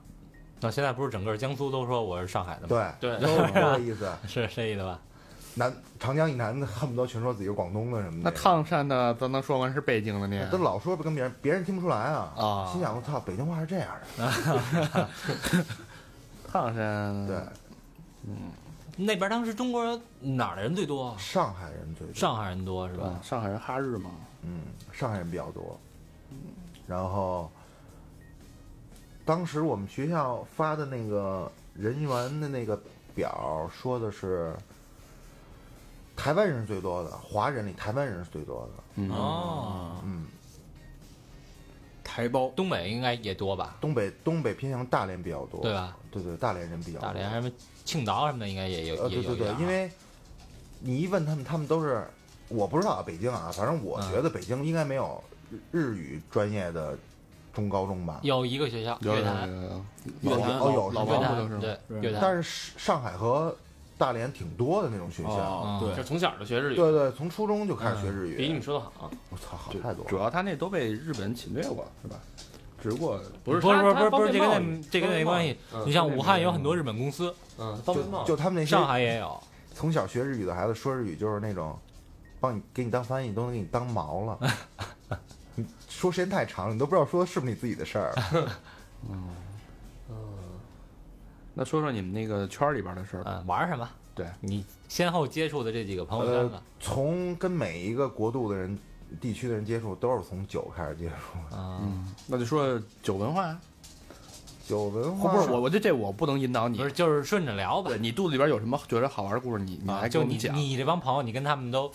[0.62, 2.94] 那现在不是整个江苏都说我是上海的吗？
[3.00, 4.12] 对，对都是这意思。
[4.28, 5.00] 是这意思吧？
[5.56, 8.38] 南长江以南的恨不得全说自己是广东的什么的那的。
[8.38, 10.48] 唐山的都能说完是北京的呢？
[10.52, 12.34] 都老说跟别人，别人听不出来啊。
[12.38, 15.10] 啊心想我操，北京话是这样的。
[16.52, 17.38] 唐山 对，
[18.28, 18.36] 嗯
[18.98, 21.16] 那边当时中国人哪儿的人最多啊？
[21.18, 23.06] 上海人最多，上海人多是吧？
[23.06, 24.12] 啊，上海人哈日嘛，
[24.44, 25.80] 嗯，上海人比较多。
[26.32, 26.38] 嗯
[26.86, 27.52] 然后，
[29.30, 32.82] 当时我们学校发的那个人员的那个
[33.14, 34.52] 表说的是，
[36.16, 38.84] 台湾人是最多的，华人里台湾人是最多的。
[38.96, 40.26] 嗯，哦，嗯，
[42.04, 43.78] 台胞东北应该也多吧？
[43.80, 45.76] 东北东北偏向大连比较多，对？
[45.76, 45.96] 吧？
[46.10, 47.08] 对对，大连人比较多。
[47.08, 47.52] 大连什么
[47.86, 49.92] 青岛什么的应该也有，呃，也对对对因为
[50.80, 52.04] 你一问他们，他们都是
[52.48, 56.98] 我不知道啊，北京啊，反正我嗯觉得北京应该没有日日语专业的
[57.60, 58.20] 中高中吧。
[58.24, 59.50] 有一个学校有有乐坛，
[60.22, 61.60] 有有有老哦有老乐坛王不就是吗？
[61.62, 63.56] 对是乐坛，但是上海和
[63.98, 65.32] 大连挺多的那种学校。
[65.32, 68.38] 哦，对就，从小就学日语，对对，从初中就开始学日语。
[68.38, 69.12] 比你们说的好。
[69.30, 70.10] 我操，好主太多了。
[70.10, 72.18] 主要他那都被日本人侵略过，是吧？
[72.82, 75.58] 只不过不是不是不是他不是不是，这跟这跟那没关系。
[75.74, 79.38] 嗯你像武汉有很多日本公司，嗯，就就他们那些上海也有。
[79.74, 81.78] 从小学日语的孩子说日语，就是那种
[82.40, 84.40] 帮你给你当翻译，都能给你当毛了。
[86.00, 88.16] 你说时间太长了，你都不知道说的是不是你自己的事儿
[89.12, 89.28] 嗯。
[91.54, 93.42] 那说说你们那个圈儿里边的事儿吧。
[93.42, 93.90] 嗯，玩什么？
[94.16, 98.80] 对你先后接触的这几个朋友圈从跟每一个国度的人、
[99.20, 101.38] 地区的人接触，都是从酒开始接触。
[101.54, 103.60] 啊，嗯，那就说说酒文化呀。
[104.66, 106.86] 酒文化不是我，我这这我不能引导你不。
[106.86, 107.92] 是，就是顺着聊吧。
[108.00, 110.26] 你肚子里边有什么觉得好玩的故事，你你啊，来讲。
[110.30, 111.92] 你这帮朋友，你跟他们都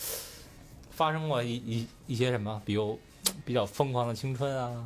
[0.90, 2.98] 发生过一一一些什么，比如
[3.44, 4.84] 比较疯狂的青春啊，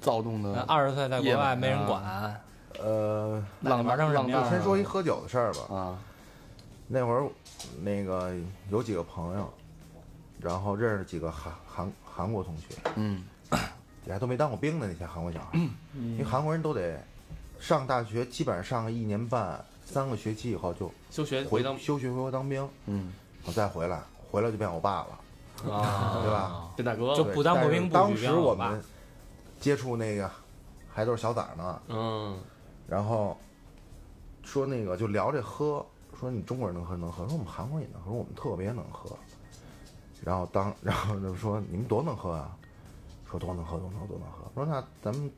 [0.00, 2.40] 躁动的二十岁在国外没人啊管，
[2.80, 5.74] 呃，浪玩成什么样浪先说一喝酒的事儿吧。
[5.74, 5.98] 啊，
[6.88, 7.26] 那会儿
[7.82, 8.34] 那个
[8.70, 9.52] 有几个朋友，
[10.40, 13.24] 然后认识几个韩韩韩国同学，嗯。
[14.06, 15.58] 也还都没当过兵的那些韩国小孩，
[15.94, 16.96] 因为韩国人都得
[17.58, 23.12] 上大学，基本上上个一年半三个学期以后就休学回回当休学回国当兵，嗯，
[23.44, 25.18] 我再回来，回来就变我爸了，
[25.70, 26.70] 啊，对吧？
[26.76, 28.82] 这大哥，就不当国民兵不当时我们
[29.58, 30.30] 接触那个
[30.92, 32.38] 还都是小崽儿呢，嗯，
[32.86, 33.36] 然后
[34.42, 35.84] 说那个就聊这喝，
[36.18, 39.16] 说你中国人能喝能喝，说我们韩国人也能喝，说我们特别能喝。
[40.22, 42.56] 然后当 然后就说你们多能喝啊，
[43.30, 44.50] 说多能喝多能喝多能喝。
[44.54, 45.30] 说那咱们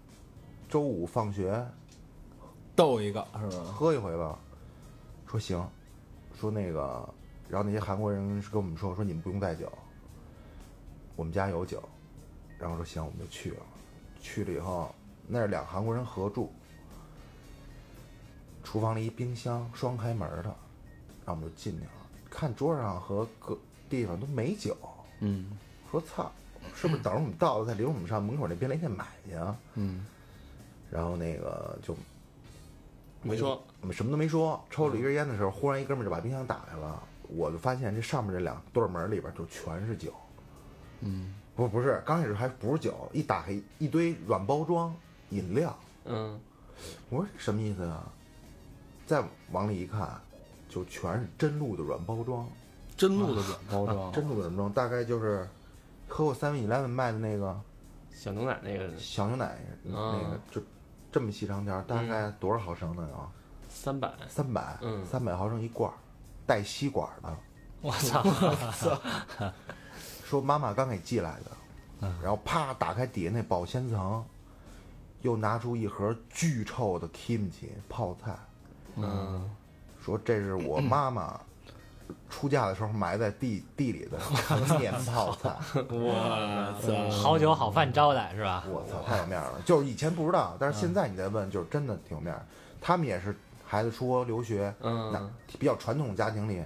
[0.69, 1.67] 周五放学
[2.77, 3.65] 逗一个是吧？
[3.73, 4.39] 喝一回吧。
[5.27, 5.63] 说行，
[6.41, 7.09] 说那个，
[7.49, 9.71] 然后那些韩国人是跟我们说说你们不用带酒，
[11.19, 11.83] 我们家有酒。
[12.61, 13.57] 然后说行，我们就去了。
[14.21, 14.95] 去了以后，
[15.27, 16.53] 那是两韩国人合住，
[18.63, 20.45] 厨房里一冰箱，双开门的，
[21.25, 21.91] 然后我们就进去了，
[22.31, 23.59] 看桌上和各
[23.91, 24.77] 地方都没酒，
[25.19, 25.51] 嗯。
[25.91, 26.31] 说操，
[26.75, 29.57] 是不是等着我们到了再领我们上门口那便利店买去啊？
[29.75, 30.07] 嗯。
[30.91, 31.97] 然后那个就
[33.23, 40.13] 没说，我们什么都没说，抽了一根烟的时候，忽然一哥们就把冰箱打开了，我就发现这上面这两对门里边就全是酒，
[41.01, 44.95] 嗯，不不是，刚开始还不是酒，一打开一堆软包装
[45.31, 46.39] 饮料，嗯，
[47.11, 48.05] 我说什么意思啊？
[49.07, 50.21] 再往里一看，
[50.69, 52.47] 就全是真露的软包装，
[52.97, 55.49] 真露的软包装，真露的软包装大概就是
[56.07, 57.59] 喝过 Seven Eleven 卖的那个
[58.13, 58.91] 小牛奶那个。
[58.99, 60.61] 小牛奶，那个就
[61.11, 63.31] 这么细长条，大概多少毫升的啊？
[63.69, 65.07] 三百，三百，嗯。
[65.07, 65.95] 三百毫升一罐儿，
[66.47, 67.37] 带吸管的。
[67.81, 68.23] 我操！
[70.29, 74.23] 说妈妈刚给寄来的，然后啪打开底下那保鲜层，
[75.23, 78.37] 又拿出一盒巨臭的 kimchi 泡菜，
[78.97, 79.51] 嗯，
[80.05, 81.41] 说这是我妈妈
[82.29, 85.57] 出嫁的时候埋在地地里的陈年泡菜。
[85.89, 87.11] 我操！
[87.11, 88.65] 好酒好饭招待是吧？
[88.69, 89.61] 我操，太有面儿了！
[89.65, 92.45] 就是以前不知道，但是现在你再问，就是真的挺有面儿。
[92.81, 93.35] 他们也是
[93.67, 96.63] 孩子出国留学，嗯那比较传统家庭里，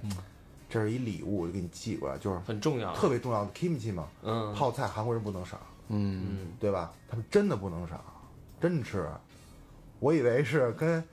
[0.73, 5.59] 这是一礼物，我就给你寄过来，就是很重要，特别重要的 kimchi 嘛，嗯，泡菜韩国人不能少，
[5.89, 6.25] 嗯。
[6.27, 6.91] 嗯，对吧？
[7.07, 8.03] 他们真的不能少，
[8.59, 9.07] 真吃。
[9.99, 11.03] 我以为是跟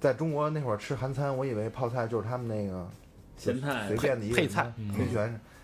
[0.00, 2.88] 在中国那会儿吃韩餐，我以为泡菜就是他们那个
[3.36, 3.88] 咸菜。
[3.88, 4.72] 随便的一个配菜。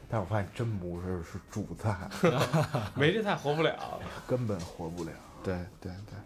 [0.08, 1.96] 但是我发现真不是，是主菜，
[2.96, 5.11] 没这菜活不了， 根本活不了，
[5.44, 6.18] 对对对，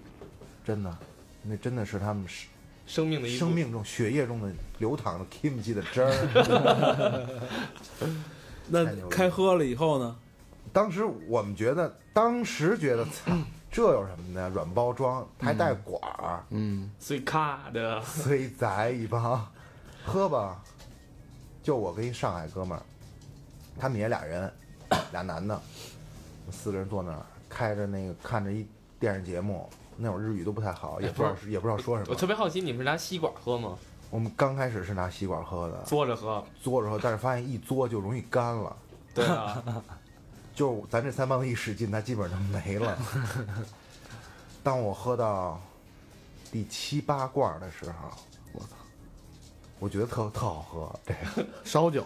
[0.64, 0.96] 真的，
[1.42, 2.48] 那真的是他们生
[2.86, 7.28] 生命的生命中、血液中的流淌的 kimchi 的汁儿。
[8.68, 10.16] 那开喝了以后呢？
[10.72, 13.32] 当时我们觉得，当时觉得，操，
[13.70, 14.48] 这有什么的？
[14.50, 19.46] 软包装还带管儿，嗯最卡的，虽宰一帮，
[20.04, 20.62] 喝吧。
[21.62, 22.82] 就我跟一上海哥们儿，
[23.78, 24.52] 他们也俩人，
[25.12, 25.60] 俩男的，
[26.50, 28.66] 四个人坐那儿，开着那个看着一
[29.00, 32.26] 电视节目，那会儿日语都不太好，也不知道是也不知道说什么我特。
[32.26, 33.76] 别好奇，你们是拿吸管喝吗？
[34.10, 38.76] 我们刚开始是拿吸管喝的，嘬着喝，嘬着喝，但是发现一嘬就容易干了。
[39.12, 39.62] 对啊，
[40.54, 42.96] 就咱这三帮子一使劲，它基本上就没了。
[44.62, 45.60] 当我喝到
[46.52, 48.10] 第七八罐的时候，
[48.52, 48.68] 我操，
[49.78, 52.04] 我觉得特特好喝，这个烧酒，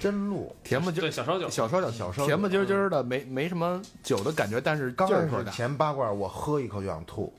[0.00, 0.52] 真露。
[0.64, 5.44] 甜不唧对小烧酒，小烧酒，小烧酒甜不唧唧的，没没什么酒的感觉，但是刚开始。
[5.52, 7.32] 前八罐我喝一口就想吐，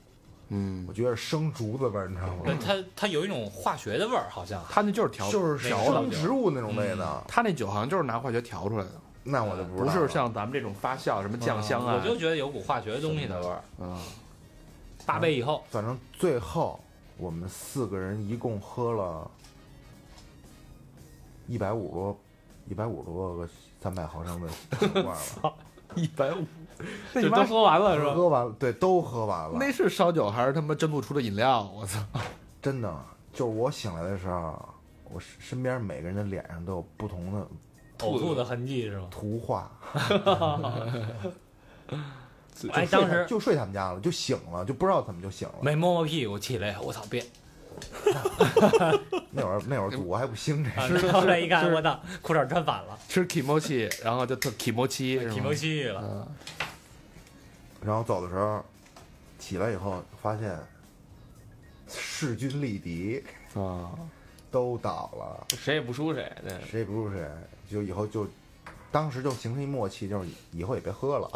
[0.48, 2.42] 嗯我，觉得生竹子味儿，你知道吗？
[2.64, 4.62] 它它有一种化学的味儿，好像。
[4.70, 8.90] 它那就是调，就是调生的，植物那种味道，它那酒好像就是拿化学调出来的，
[9.24, 12.00] 那我就不知不是像咱们这种发酵什么酱香啊。
[12.00, 13.62] 我就觉得有股化学的东西的味儿。
[13.80, 13.98] 嗯，
[15.04, 16.78] 八杯以后，反正最后
[17.16, 19.30] 我们四个人一共喝了
[21.48, 22.20] 一百五多，
[22.68, 23.48] 一百五十多个
[23.80, 24.48] 三百毫升的
[24.80, 25.54] 小罐了，
[25.94, 26.44] 一百五，
[27.12, 28.14] 那你妈都喝完了是吧？
[28.14, 29.56] 喝完了，对，都喝完了。
[29.58, 31.70] 那是烧酒还是他妈真露出的饮料？
[31.74, 32.00] 我操！
[32.60, 32.94] 真的，
[33.32, 34.56] 就是我醒来的时候，
[35.12, 37.46] 我身身边每个人的脸上都有不同的
[37.98, 39.06] 呕吐的痕迹是吧？
[39.10, 39.70] 图画。
[42.72, 45.54] 哎，当时他就睡他们家了，就醒了，就不知道怎么就醒了。
[45.62, 47.24] 没摸摸屁股起来，我操，别！
[49.30, 55.34] 那会儿那会儿我还不兴这啊事， 后来一看，我操，裤衩穿反了，吃 kimochi，然后就特 kimochi 是吗？
[55.34, 56.00] 提莫西了。
[56.02, 56.26] 嗯。
[57.84, 58.64] 然后走的时候
[59.38, 60.56] 起来以后发现
[61.88, 63.22] 势均力敌，
[63.54, 63.90] 啊，
[64.50, 67.28] 都倒了，谁也不输谁，对，谁也不输谁，
[67.70, 68.26] 就以后就。
[68.92, 71.28] 当时就形成一默契，就是以后也别喝了，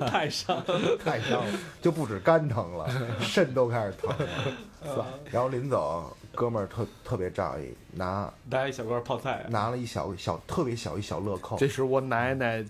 [0.08, 0.96] 太伤了。
[1.04, 5.06] 太伤了，就不止肝疼了， 肾都开始疼了。
[5.30, 12.64] 然后临走，哥们儿特特别仗义，拿拿一小罐泡菜，拿了一小小特别小一小乐扣，这是我奶奶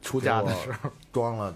[0.00, 1.52] 出嫁的时候，装了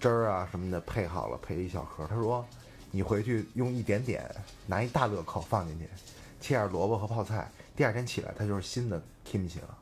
[0.00, 2.06] 汁儿啊什么的，配好了，配了一小盒。
[2.08, 2.42] 他说
[2.90, 4.24] ：“你回去用一点点，
[4.66, 5.86] 拿一大乐扣放进去，
[6.40, 7.50] 切点萝卜和泡菜。
[7.76, 9.00] 第二天起来，它就是新的
[9.30, 9.76] kimchi 了。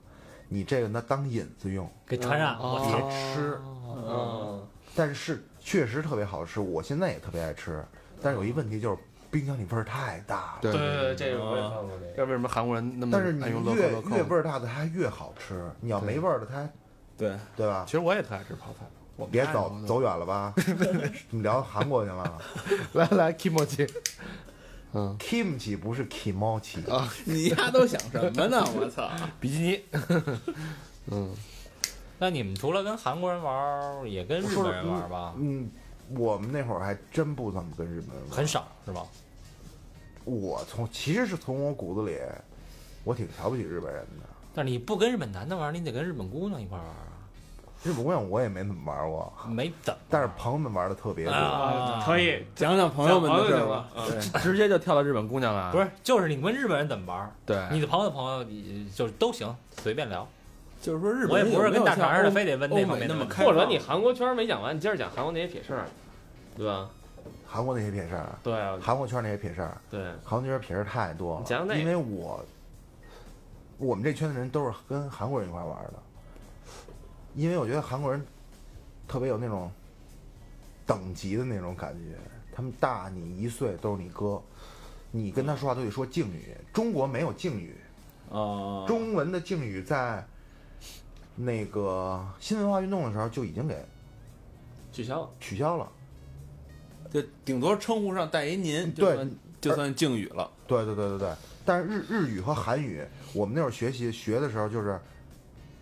[0.48, 3.58] 你这个呢当引子用，给传染了，别我吃。
[3.86, 7.84] 嗯，但是确实特别好吃，我现在也特别爱吃。
[8.22, 8.98] 但是有一问题就是
[9.30, 10.58] 冰箱里味儿太大了。
[10.62, 13.90] 对对对对，这个我也看过这为什么韩国人那么但是你爱用乐越？
[14.16, 16.68] 越味儿大的它越好吃，你要没味儿的它，
[17.16, 17.92] 对，对吧其？
[17.92, 18.86] 实我也特爱吃泡菜。
[19.16, 20.54] 我别走走远了吧，
[21.30, 22.38] 你们聊韩国去了。
[22.92, 23.90] 来来 kimochi，
[24.94, 28.64] 嗯，kimchi 不是 kimochi，啊，你丫都想什么呢？
[28.74, 29.10] 我操！
[29.38, 29.80] 比基尼，
[31.12, 31.30] 嗯，
[32.18, 35.34] 那你们除了跟韩国人玩儿，也跟日本人玩儿吧？
[35.36, 35.70] 嗯，
[36.16, 39.04] 我们那会儿还真不怎么跟日本人玩很少是吧？
[40.24, 42.18] 我从其实是从我骨子里，
[43.04, 44.26] 我挺瞧不起日本人的。
[44.54, 47.07] 但是你不跟日本男的玩儿，你得跟日本姑娘一块儿玩儿啊。
[47.84, 51.32] 日本姑娘我也没怎么玩过，没怎么，但是朋友们玩的特别多。
[51.32, 53.88] 啊可以讲讲朋友们的事儿讲吧。
[53.94, 54.40] 朋友就行了。
[54.40, 55.70] 直接就跳到日本姑娘了。
[55.70, 60.26] 不是，就是你问日本人怎么玩儿，对，你的朋友的朋友，你就都行，随便聊。
[60.82, 65.86] 就是说日本我也不是跟大肠似的，非得问那方面那么开，或者你韩国圈没讲完，你接着讲韩国那些撇事儿，
[66.56, 66.88] 对吧？
[67.46, 71.42] 韩国那些撇事儿，对啊，韩国圈那些撇事儿，对，韩国那些撇事儿太多了。
[71.44, 72.44] 讲讲那因为我
[73.78, 75.94] 我们这圈的人都是跟韩国人一块玩的，
[77.38, 78.20] 因为我觉得韩国人
[79.06, 79.70] 特别有那种
[80.84, 82.18] 等级的那种感觉，
[82.52, 84.42] 他们大你一岁都是你哥，
[85.12, 86.56] 你跟他说话都得说敬语。
[86.72, 87.76] 中国没有敬语，
[88.28, 90.26] 啊，中文的敬语在
[91.36, 93.86] 那个新文化运动的时候就已经给
[94.92, 95.30] 取消了。
[95.38, 95.88] 取消了。
[97.12, 100.50] 就顶多称呼上带一您，就对算就算敬语了。
[100.66, 101.32] 对对对对对，
[101.64, 105.00] 但是日日语和韩语，我们那会儿学习学的时候，就是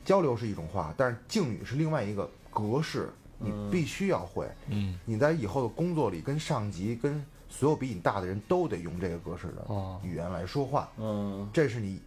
[0.07, 4.49] 交流是一种话，但是敬语是另外一个格式，你必须要会。
[4.69, 12.01] 嗯，你在以后的工作里，跟上级、跟所有比你大的人都得用这个格式的哦语言来说话，嗯，这是你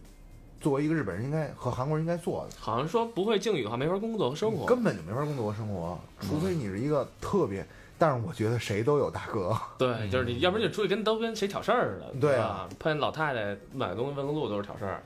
[0.60, 2.56] 作为一个日本人应该和韩国人应该做的。
[2.58, 4.64] 好像说不会敬语的话，没法工作和生活。
[4.64, 7.64] 根本就没法工作和生活，除非你是一个特别。
[7.98, 12.66] 但是我觉得谁都有大哥，对，就是你要不然就出去跟都跟谁挑事儿似的，对啊？
[12.78, 15.02] 碰见老太太买东西问个路都是挑事儿。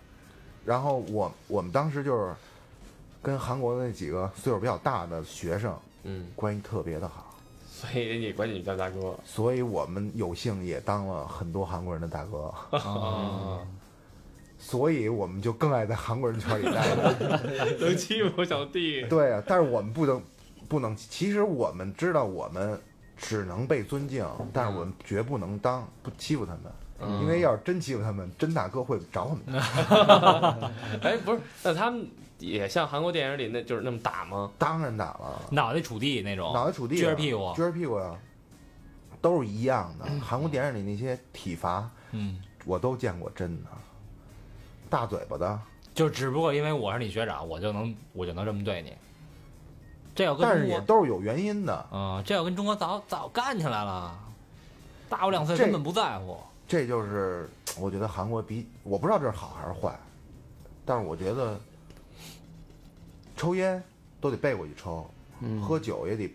[0.65, 2.33] 然后我我们当时就是
[3.25, 7.35] 跟韩国的那几个岁数比较大的学生嗯，关系特别的好，
[7.67, 13.59] 所以你管你叫大哥所以我们有幸也当了很多韩国人的大哥， 啊，
[14.61, 17.77] 所以我们就更爱在韩国人圈里待着。
[17.81, 19.03] 能欺负小弟。
[19.07, 20.23] 对啊，但是我们不能
[20.69, 22.79] 不能，其实我们知道我们
[23.17, 30.71] 只能被尊敬，但是我们绝不能当不欺负他们，因为要是真欺负他们，真大哥会找我们的。
[31.03, 32.07] 哎，不是，那他们
[32.47, 34.51] 也像韩国电影里那就是那么打吗？
[34.59, 38.15] 当然打了，脑袋杵地那种，脑袋杵地，撅着屁股撅着屁股呀，
[39.21, 40.07] 都是一样的。
[40.21, 43.71] 韩国电影里那些体罚，嗯，我都见过真的，
[44.91, 45.59] 大嘴巴的，
[45.95, 48.93] 就只不过因为我是你学长，我就能我就能这么对你。
[50.15, 51.87] 这要跟但是，也都是有原因的。
[51.91, 54.17] 嗯，这要跟中国早早干起来了，
[55.09, 56.39] 大我两岁这根本不在乎。
[56.69, 59.99] 这就是我觉得韩国比我不知道这是好还是坏，
[60.85, 61.61] 但是我觉得
[63.37, 63.83] 抽烟
[64.21, 65.09] 都得背过去抽，
[65.41, 66.33] 嗯喝酒也得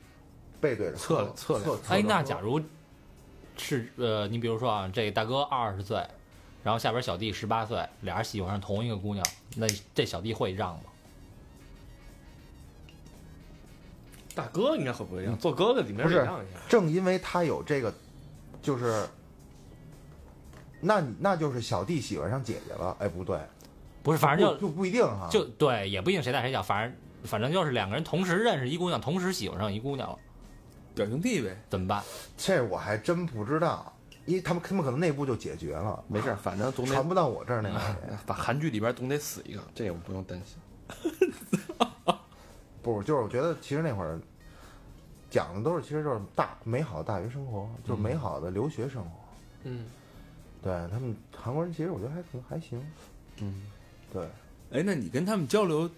[0.59, 2.61] 背对着侧侧侧着哎，那假如
[3.57, 5.97] 是呃，你比如说啊，这个大哥二十岁，
[6.63, 9.25] 然后下边小弟十八岁，俩人喜欢上同一个姑娘，
[9.55, 10.81] 那这小弟会让吗？
[14.35, 15.37] 大哥应该会不会让？
[15.37, 16.59] 做哥哥里面不让一下。
[16.69, 17.93] 正因为他有这个，
[18.61, 19.05] 就是，
[20.79, 23.37] 那你那就是小弟喜欢上姐姐了，哎，不对，
[24.01, 25.27] 不是，反正就就不一定哈。
[25.31, 30.17] 就对，也不一定谁大谁小，反正反正就是两个人同时认识一姑娘，同时喜欢上一姑娘了，
[30.95, 31.57] 表兄弟呗。
[31.69, 32.03] 怎么办？
[32.37, 33.93] 这我还真不知道，
[34.25, 37.79] 因为他们他们可能内部就解决了，没事儿，反正总得传不到我这儿那个。
[38.25, 40.57] 把韩剧里边总得死一个，这个不用担心。
[42.81, 44.17] 不，就是我觉得其实那会儿
[45.29, 49.09] 讲的都是其实就是大美好的大学生活，就是美好的留学生活。
[49.65, 49.85] 嗯，
[50.63, 52.81] 对他们韩国人其实我觉得还挺还行。
[53.41, 53.61] 嗯，
[54.11, 54.23] 对，
[54.71, 55.89] 哎，那你跟他们交流，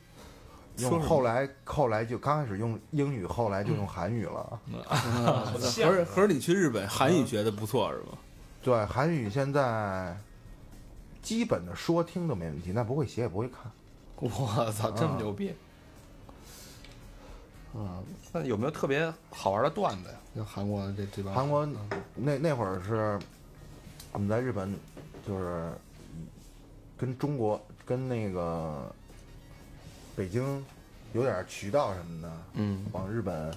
[0.78, 4.60] 用后来后来就刚开始用英语，后来就用韩语了。
[5.60, 8.18] 合着合着你去日本韩语学的不错是吧？
[8.62, 10.16] 对，韩语现在
[11.22, 13.72] 基本的说听都没问题，那不会写也不会看。
[14.18, 15.54] 我操，这么牛逼！
[17.74, 18.04] 啊，
[18.34, 20.16] 那有没有特别好玩的段子呀？
[20.36, 21.68] 就韩国这这帮韩国
[22.16, 23.18] 那那会儿是
[24.12, 24.74] 我们在日本，
[25.26, 25.72] 就是
[26.98, 28.94] 跟中国跟那个
[30.16, 30.64] 北京
[31.14, 33.54] 有点渠道什么的，嗯，往日本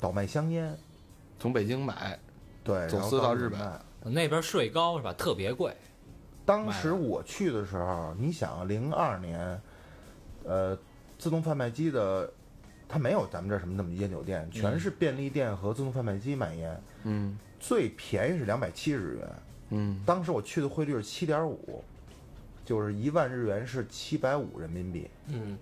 [0.00, 0.76] 倒卖香烟，
[1.38, 2.18] 从北京买，
[2.62, 3.60] 对，走私到日本。
[4.06, 5.12] 那边税高是吧？
[5.14, 5.74] 特别贵。
[6.44, 9.60] 当时我去的时候，你想零二年，
[10.44, 10.76] 呃，
[11.18, 12.30] 自动贩卖机的，
[12.86, 19.28] 它没有咱们这儿什么那么烟酒店，全是便利店和自动贩卖机买烟，嗯最便宜是两百七十日元。
[19.70, 21.82] 嗯，当时我去的汇率是七点五，
[22.64, 25.58] 就是一万日元是七百五人民币，嗯，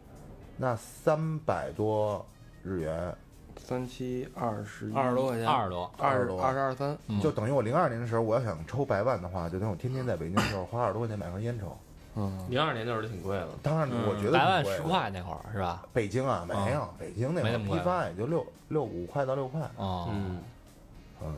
[0.56, 2.24] 那三百多
[2.62, 3.14] 日元，
[3.56, 4.94] 三七二十一。
[4.94, 6.40] 二十多块钱，二十多，二十多。
[6.40, 7.20] 二十二三，嗯。
[7.20, 11.76] 就等于我零二年的时候，我要想抽百万的话，就等于我天天在北京的时候花二十多块钱买盒烟抽。
[12.14, 13.48] 嗯，零二年那会儿就挺贵了。
[13.62, 14.06] 当然，嗯。
[14.06, 15.82] 我觉得百万十块那会儿是吧？
[15.92, 20.38] 北京啊，没有，北京那会儿批发也就六六五块到六块，哦，嗯，
[21.22, 21.34] 嗯，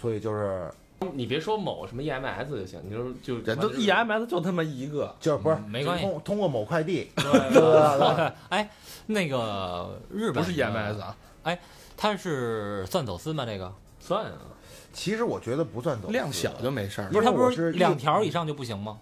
[0.00, 0.70] 所以就是
[1.12, 8.68] 你别说某什么 EMS 就行，你就就人都 EMS 就他妈一个，就是不是嗯没关系通通过某快递，对对对对，哎，
[9.06, 11.58] 那个日本不是 EMS 啊，哎
[11.96, 13.46] 它是算走私吗？
[13.46, 13.72] 这个？
[14.00, 14.38] 算啊，
[14.92, 16.12] 其实我觉得不算走私。
[16.12, 17.08] 量小就没事儿。
[17.10, 18.98] 不是它不是两条以上就不行吗？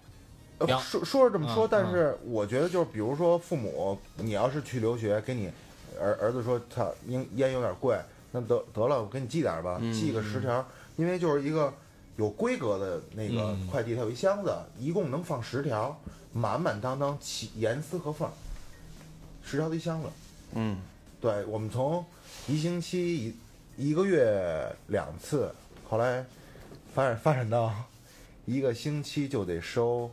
[0.59, 5.51] 呃说说是这么说，嗯但是我觉得就是比如说父母，你要是去留学，给你
[5.99, 7.95] 儿儿子说他烟烟有点贵，
[8.31, 11.71] 那得得了，我给你寄点吧，嗯寄个十条，因为就是一个
[12.17, 15.97] 有规格的那个嗯快递，它有一箱子，一共能放十条，
[16.33, 18.29] 满满当当起严丝合缝，
[19.43, 20.07] 十条的一箱子。
[20.53, 20.79] 嗯，
[21.21, 22.03] 对我们从
[22.47, 23.35] 一星期一
[23.89, 25.53] 一个月两次，
[25.87, 26.25] 后来
[26.93, 27.73] 发展发展到
[28.45, 30.11] 一个星期就得收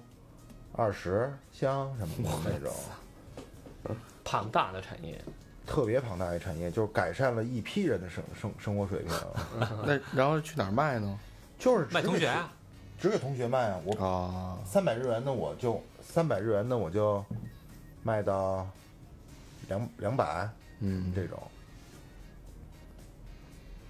[0.72, 5.20] 二十箱什么的那种，庞大的产业。
[5.66, 9.11] 特别庞大的产业，就是改善了一批人的生生生活水平。
[9.86, 11.18] 那然后去哪儿卖呢？
[11.59, 12.52] 就是卖同学啊，
[13.00, 13.80] 只给同学卖啊！
[13.84, 17.24] 我啊，三百日元的我就三百日元的我就
[18.02, 18.66] 卖到
[19.68, 20.48] 两两百
[20.80, 21.42] 嗯，这种。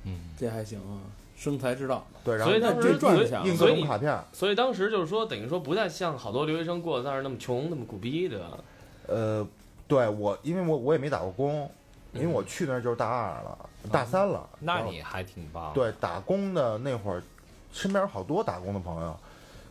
[0.04, 1.00] 嗯，这还行啊，
[1.36, 2.06] 生财之道。
[2.22, 8.58] 对，然后所以当时印赚得下印各所以种卡片，所以当时就是说，等于说不再像好多留学生过得那儿那么穷，那么苦逼，对吧？
[9.06, 9.46] 呃，
[9.88, 11.70] 对我，因为我我也没打过工，
[12.12, 14.46] 因为我去那儿就是大二了，大三了。
[14.60, 17.22] 那你还挺棒。，对打工的那会儿，
[17.74, 19.18] 身边有好多打工的朋友，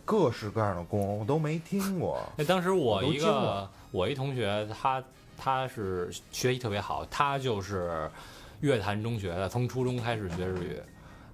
[0.04, 2.22] 各式各样的工我都没听过。
[2.36, 5.02] 那 当时我一个我一同学，他
[5.38, 8.12] 他是学习特别好，他就是
[8.60, 10.82] 乐坛中学的，从初中开始学日语，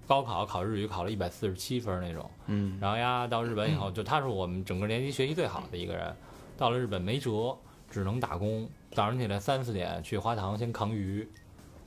[0.07, 2.29] 高考考日语考了一百四十七分那种。
[2.45, 6.15] 嗯，然后呀，到日本以后，就他是我们整个年级学习最好的一个人。
[6.55, 7.57] 到了日本没辙，
[7.89, 8.69] 只能打工。
[8.91, 11.27] 早上起来三四点去花塘先扛鱼，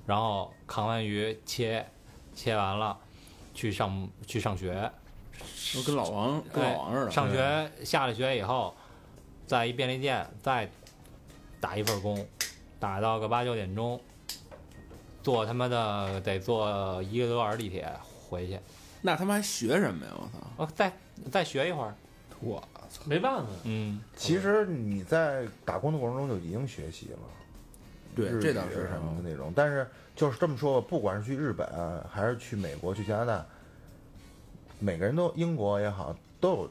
[0.06, 1.86] 然后扛完鱼切，
[2.34, 2.98] 切完了
[3.54, 4.90] 去上去上学。
[5.74, 7.10] 都跟老王跟老王似的。
[7.10, 8.74] 上学下了学以后，
[9.46, 10.70] 在一便利店再
[11.60, 12.26] 打一份工，
[12.78, 14.00] 打到个八九点钟，
[15.22, 17.90] 坐他妈的得坐一个多小时地铁
[18.28, 18.60] 回去。
[19.00, 20.12] 那他妈还学什么呀？
[20.16, 20.46] 我操！
[20.58, 20.92] 我，再
[21.30, 21.94] 再学一会儿。
[22.40, 27.18] 我操没办法，嗯，其实你在打工的过程中就已经学习了，
[28.14, 29.52] 对日，语这倒是什么的那种。
[29.54, 31.66] 但是就是这么说吧，不管是去日本
[32.10, 33.46] 还是去美国、去加拿大，
[34.78, 36.70] 每个人都英国也好，都有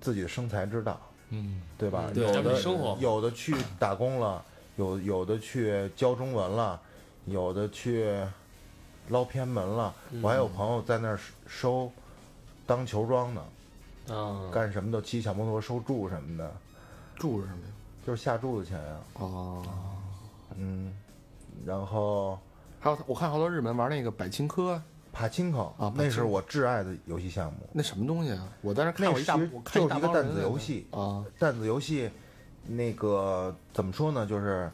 [0.00, 1.00] 自己的生财之道。
[1.30, 2.10] 嗯，对吧？
[2.14, 4.44] 有的生活有的去打工了，
[4.76, 6.80] 有有的去教中文了，
[7.26, 8.20] 有的去
[9.08, 9.94] 捞偏门了。
[10.10, 11.90] 嗯我还有朋友在那儿收
[12.66, 13.44] 当球庄呢，
[14.08, 16.52] 啊，干什么都，骑小摩托收注什么的，
[17.16, 17.72] 住是什么呀？
[18.04, 19.62] 就是下注的钱呀、哦，
[20.60, 20.92] 嗯，
[21.64, 22.38] 然后
[22.78, 24.80] 还有我看好多日本玩那个百青科，
[25.10, 27.58] 帕青口啊，那是我挚爱的游戏项目。
[27.72, 28.52] 那什么东西啊？
[28.60, 32.10] 我当时看那过一大，其实我看大就是一个弹子游戏啊，弹子游戏，
[32.66, 34.26] 那个怎么说呢？
[34.26, 34.70] 就是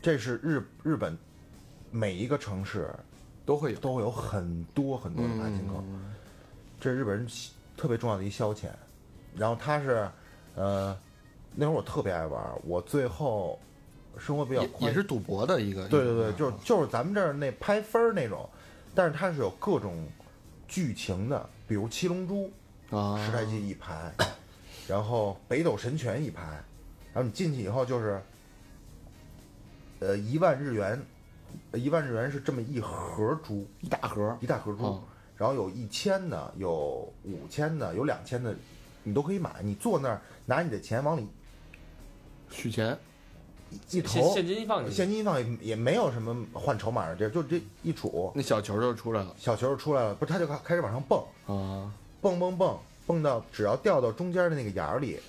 [0.00, 1.16] 这是日日本
[1.90, 2.90] 每一个城市
[3.44, 6.14] 都会有都会有很多很多的帕青口，嗯
[6.80, 7.26] 这是日本人
[7.76, 8.68] 特别重要的一消遣。
[9.36, 10.08] 然后他是，
[10.54, 10.96] 呃，
[11.54, 13.58] 那会儿我特别爱玩，我最后
[14.18, 15.86] 生活比较也是赌博的一个。
[15.88, 18.48] 对对对，就是就是咱们这儿那拍分儿那种，
[18.94, 20.06] 但是它是有各种
[20.68, 22.50] 剧情的，比如《七龙珠》
[22.96, 24.12] 啊，十台机一排，
[24.86, 26.42] 然后《北斗神拳》一排，
[27.12, 28.22] 然后你进去以后就是，
[30.00, 31.00] 呃，一万日元，
[31.72, 35.02] 呃一万日元是这么一盒珠，一大盒一大盒珠，嗯
[35.36, 38.54] 然后有一千的，有五千的，有两千的，
[39.02, 39.56] 你都可以买。
[39.64, 41.26] 你坐那儿拿你的钱往里
[42.48, 42.96] 取钱，
[43.90, 51.92] 一投，现现金一放进去，现金一放也也没有什么换筹码的地儿，就这一杵，那小球就出来了小球就出来了，不是，他就开开始往上蹦，啊。
[52.20, 55.20] 蹦蹦蹦，蹦到只要掉到中间的那个眼儿里，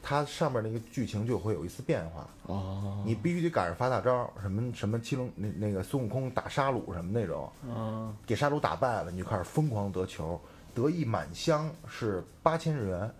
[0.00, 2.28] 它上面那个剧情就会有一丝变化。
[2.46, 10.40] 哦，你必须得赶上发大招，什么什么七龙那那个孙悟空打沙鲁什么那种，嗯，给沙鲁打败了，你就开始疯狂得球，
[10.72, 13.10] 得一满箱是八千日元，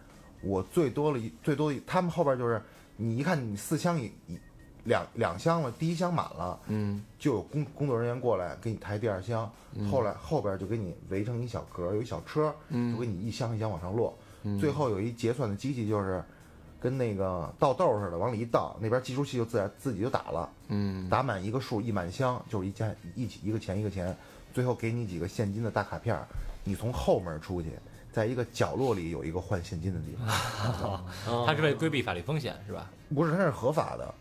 [0.40, 2.62] 我最多了一最多一，他们后边就是
[3.00, 4.38] 你一看你四箱一一
[4.84, 7.02] 两两箱了，第一箱满了，嗯。
[7.18, 9.50] 就有工工作人员过来给你抬第二箱，
[9.90, 12.92] 后来后边就给你围成一小格，有一小车，嗯。
[12.92, 14.58] 就给你一箱一箱往上落，嗯。
[14.58, 16.22] 最后有一结算的机器，就是
[16.78, 21.08] 跟那个倒豆似的，往里一倒，那边计数器就自然自己就打了，嗯。
[21.08, 24.14] 打满一个数一满箱就是一钱一起一个钱一个钱，
[24.52, 26.26] 最后给你几个现金的大卡片儿，
[26.64, 27.70] 你从后门出去，
[28.12, 32.90] 在一个角落里有一个换现金的地方，嗯 他是为规避法律风险是吧？
[33.14, 34.14] 不是它是合法的，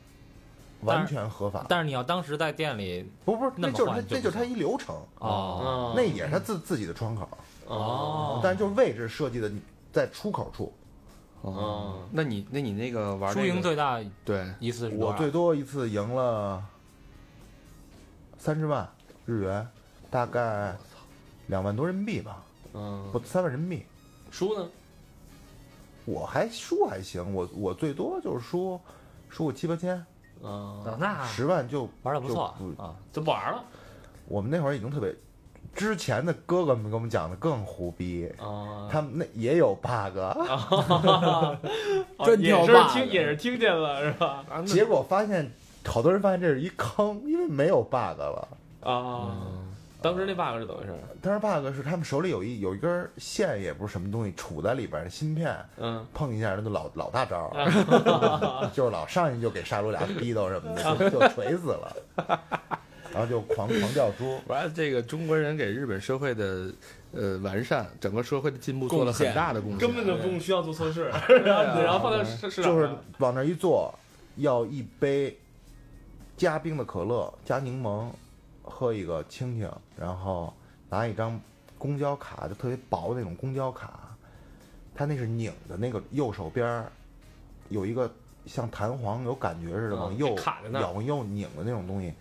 [0.82, 5.62] 完全合法，但是你要当时在店里不不，那就是它换就那就是他一流程，哦。
[5.64, 7.28] 嗯那也是他自自己的窗口。
[7.68, 8.40] 哦。
[8.44, 9.52] 但是就是位置设计的
[9.92, 10.74] 在出口处。
[11.42, 14.46] 哦，那你那你那个玩输这个赢最大对。
[14.60, 16.62] 一次是我最多一次赢了
[18.38, 18.88] 三十万
[19.26, 19.66] 日元，
[20.12, 20.76] 大概
[21.48, 23.86] 两万多人民币吧，嗯，不三万人民币。
[24.32, 24.68] 输呢？
[26.06, 28.80] 我还输还行，我我最多就是输
[29.30, 29.96] 输个七八千，
[30.42, 33.64] 嗯，哦那十万就玩的不错就不啊，就不玩了。
[34.28, 35.14] 我们那会儿已经特别，
[35.76, 40.18] 之前的哥哥们给我们讲的更胡逼，啊，他们那也有 bug，
[42.26, 44.44] 真挑也是 bug 听也是听见了是吧？
[44.66, 45.52] 结果发现
[45.86, 48.48] 好多人发现这是一坑，因为没有 bug 了。
[48.82, 49.36] 啊，
[50.02, 50.94] 当时那 bug 是怎么回事？
[51.22, 57.52] 当时 bug 是他们手里有一有一根线，也不是什么东西，杵在里边的芯片，嗯，碰一下那就老老大招，
[58.74, 61.96] 就是老上去就给杀戮俩逼斗什么的， 就就锤死了，
[63.12, 64.40] 然后就狂狂掉猪。
[64.48, 66.72] 完了，这个中国人给日本社会的
[67.12, 71.10] 呃完善，整个社会的进步做了很大的贡献，根本就不用需要做测试，
[71.44, 73.94] 然后然后放在市市场就是往那一坐，
[74.38, 75.38] 要一杯
[76.38, 78.08] 加冰的可乐加柠檬，
[78.70, 80.54] 喝一个清清，然后
[80.90, 81.40] 拿一张
[81.78, 84.16] 公交卡，就特别薄的那种公交卡，
[84.94, 86.92] 它那是拧的，那个右手边儿
[87.70, 88.10] 有一个
[88.46, 92.14] 像弹簧有感觉似的，嗯往右卡在那儿往右拧的那种东西，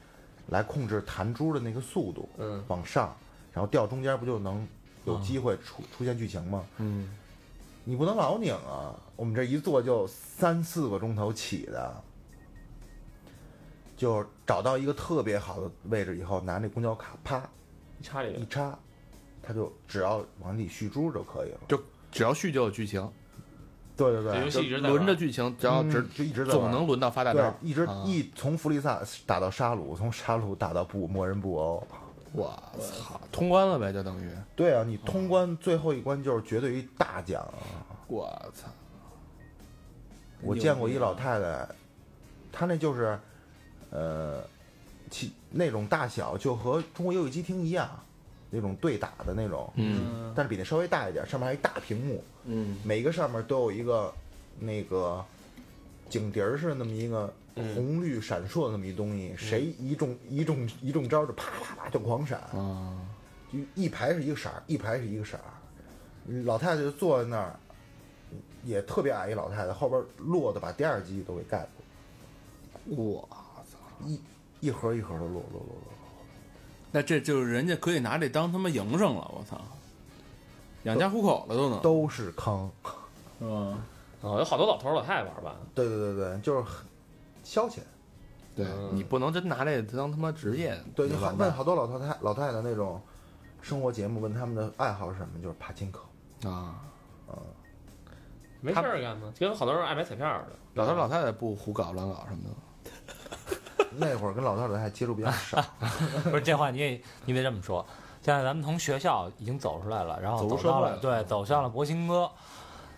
[0.49, 3.15] 来控制弹珠的那个速度，嗯往上，
[3.53, 4.67] 然后掉中间不就能
[5.05, 6.65] 有机会出出现剧情吗？
[6.79, 7.15] 嗯，
[7.85, 8.95] 你不能老拧啊！
[9.17, 12.03] 我们这一坐就三四个钟头起的，
[13.99, 17.43] 就找到一个特别好的位置以后，拿那公交卡啪
[18.01, 18.79] 一插里一插，
[19.43, 21.59] 它就只要往里续珠就可以了。
[21.69, 21.79] 就
[22.13, 23.07] 只要续就有剧情，
[23.97, 28.05] 对对对，游戏一直在轮着剧情，只要只嗯就一直在总能轮到发大对招，，一直啊。
[28.07, 31.87] 一从弗利萨打到沙鲁，从沙鲁打到布魔人布欧。
[32.33, 34.31] 我操，通关了呗，就等于。
[34.55, 37.43] 对啊，你通关最后一关就是绝对一大奖。
[37.43, 37.83] 啊！
[38.07, 38.69] 我操，
[40.43, 41.69] 我见过一老太太，
[42.53, 43.19] 她那就是，
[43.91, 44.43] 呃，
[45.11, 47.89] 其那种大小就和中国游戏机厅一样，
[48.51, 50.33] 那种对打的那种，嗯。
[50.35, 52.77] 但是比那稍微大一点，上面还有一大屏幕，嗯。
[52.85, 54.13] 每个上面都有一个
[54.59, 55.25] 那个
[56.09, 62.99] 警笛儿似的那么一个嗯红绿闪烁的那么一东西，谁一中一中一中招就啪啪啪就狂闪，啊，
[63.53, 65.43] 就一排是一个色儿，一排是一个色儿。
[66.45, 67.59] 老太太就坐在那儿，
[68.63, 71.67] 也特别矮一老太太，后边落的把第二机都给盖
[72.87, 73.29] 住，我
[74.05, 74.21] 一
[74.61, 75.93] 一盒一盒的落落落落。
[76.91, 79.61] 那这就是人家可以拿这当他妈营生了，我操，
[80.85, 82.71] 养家糊口了都能，都是坑。
[83.39, 83.79] 是吧？
[84.21, 85.57] 哦，有好多老头儿老太太玩吧？
[85.75, 86.85] 对对对对，就是很
[87.45, 87.79] 消遣。
[88.57, 93.01] 对嗯你不能真拿这当他妈职业，对，就你完蛋还问好多老头太老太太那种
[93.63, 96.05] 生活节目，问他们的爱好是什么，就是爬金口。
[96.49, 96.81] 啊。
[98.61, 99.33] 没事儿干吗？
[99.39, 100.57] 跟好多人爱买彩票似的。
[100.75, 102.43] 老头老太太不胡搞乱搞什么
[102.83, 103.57] 的，
[103.97, 105.63] 那会儿跟老太太还接触比较少，
[106.31, 107.85] 不是这话你也你得这么说。
[108.21, 112.31] 现在咱们从学校已经走出来了，然后走入走到了了对走向了博兴哥，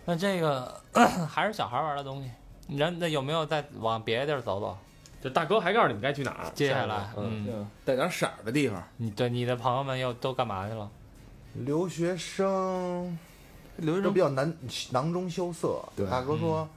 [0.05, 0.81] 那这个
[1.29, 2.31] 还是小孩玩的东西。
[2.67, 4.77] 人那有没有再往别的地儿走走？
[5.21, 6.45] 这大哥还告诉你们该去哪儿。
[6.55, 8.81] 接下来，嗯，嗯，带点色儿的地方。
[8.97, 10.89] 你对你的朋友们又都干嘛去了？
[11.53, 13.17] 留学生
[13.77, 14.51] 留学生比较难
[14.91, 15.81] 囊中羞涩。
[15.95, 16.67] 对大哥说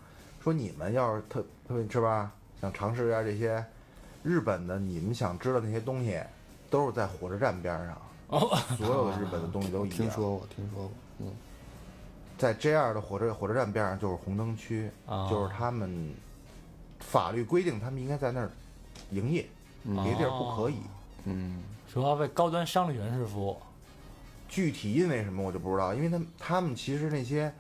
[0.43, 2.31] 说你们要是特特别是吧，
[2.61, 3.65] 想尝试一下这些
[4.25, 6.19] 日本的，你们想知道那些东西，
[6.71, 7.97] 都是在火车站边上。
[8.29, 9.99] 哦，所有的日本的东西都一样。
[9.99, 11.27] 听说过，听说过，嗯，
[12.39, 16.13] 在 JR 的火车火车站边上就是红灯区，啊就是他们
[17.01, 18.51] 法律规定他们应该在那儿
[19.11, 19.47] 营业，
[19.85, 20.79] 嗯别的地儿不可以。
[21.25, 21.63] 嗯，
[21.93, 23.57] 主要为高端商旅人士服务。
[24.49, 27.53] 具体因为什么我就不知道，因为他们他们其实那些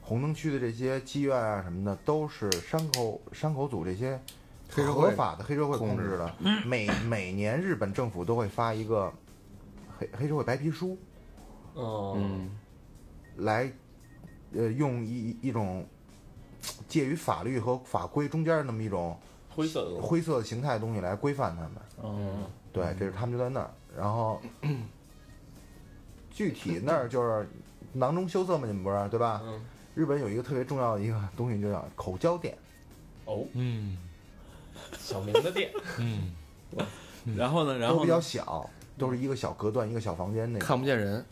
[0.00, 4.18] 红灯区的这些妓院啊什么的，都是山口山口组这些
[4.70, 6.34] 黑社会合法的黑社会控制的。
[6.64, 9.12] 每每年日本政府都会发一个
[9.98, 10.96] 黑黑社会白皮书，
[11.74, 12.50] 哦，嗯，
[13.36, 13.72] 来
[14.54, 15.86] 呃用一一种
[16.86, 20.00] 介于法律和法规中间的那么一种灰色的。
[20.00, 21.72] 灰色的形态的东西来规范他们。
[22.02, 24.40] 嗯，对，这是他们就在那儿，然后
[26.30, 27.48] 具体那儿就是
[27.92, 29.40] 囊中羞涩嘛，你们不是对吧？
[29.44, 29.60] 嗯，
[29.94, 32.56] 日本有一个特别重要的一个东西，就叫口交店。
[33.24, 33.98] 哦，嗯
[34.98, 35.70] 小明的店。
[35.98, 36.32] 嗯，
[37.36, 38.22] 然后呢，然后都比较呢？
[38.22, 40.66] 小，都是一个小隔断，一个小房间那种。
[40.66, 41.24] 看不见人，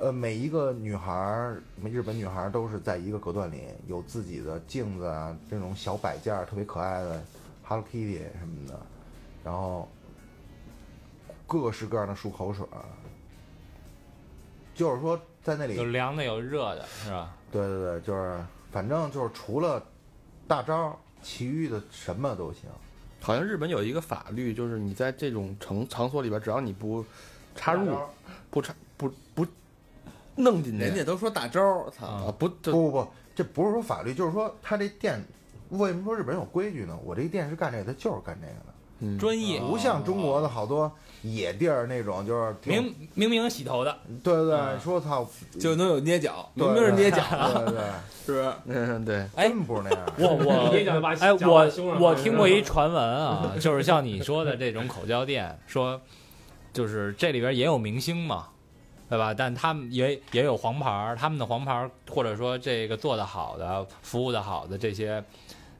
[0.00, 7.22] 呃，每一个女孩儿，日本女孩儿都是在一个隔断里，有自己的镜子啊，这种小摆件儿，特别可爱的
[7.64, 8.80] Hello Kitty 什么的，
[9.44, 9.88] 然后
[11.46, 12.84] 各式各样的漱口水儿，
[14.74, 17.34] 就是说在那里有凉的有热的，是吧？
[17.52, 19.82] 对对对，就是反正就是除了
[20.46, 22.62] 大招儿，其余的什么都行。
[23.22, 27.04] 好像日本有一个法律，就是你在这种场场所里边，只要你不
[27.54, 27.94] 插入、
[28.50, 29.46] 不插不不
[30.36, 32.06] 弄进去，人家都说大招儿，操！
[32.06, 35.22] 啊不不不不，这不是说法律，就是说他这店
[35.68, 36.98] 为什么说日本有规矩呢？
[37.04, 40.90] 我这个店是干这个，他就是干这个的，嗯专业，不像中国的好多
[41.22, 43.94] 野地儿那种，就是明明明洗头的，
[44.24, 45.28] 对对对，说操，
[45.60, 47.22] 就能有捏脚，对明明是捏脚，
[47.54, 47.82] 对对对，
[48.26, 48.52] 是不是？
[48.66, 49.48] 嗯对，哎。
[49.50, 50.00] 真不是那样。
[50.16, 50.70] 我我
[51.20, 56.00] 哎，我我听过一传闻啊， 就是像你说的这种口交店，说
[56.72, 58.46] 就是这里边也有明星嘛，
[59.08, 59.34] 对吧？
[59.34, 65.22] 但他们也也有黄牌儿，他们的黄牌儿或者说这个做的好的、服务的好的这些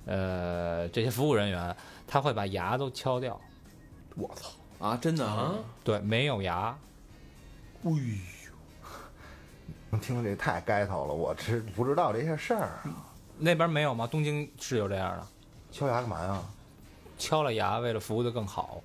[0.04, 1.74] 呃这些服务人员，
[2.08, 3.40] 他会把牙都敲掉，
[4.16, 4.50] 我操
[4.80, 4.98] 啊！
[5.00, 5.54] 真的啊，
[5.84, 6.76] 对，没有牙，
[7.84, 7.90] 哎
[9.92, 13.06] 呦听着这太该头了，我这不知道这些事儿，啊
[13.38, 14.06] 那边没有吗？
[14.06, 15.26] 东京是有这样的，
[15.70, 16.42] 敲牙干嘛呀？
[17.18, 18.82] 敲了牙为了服务的更好。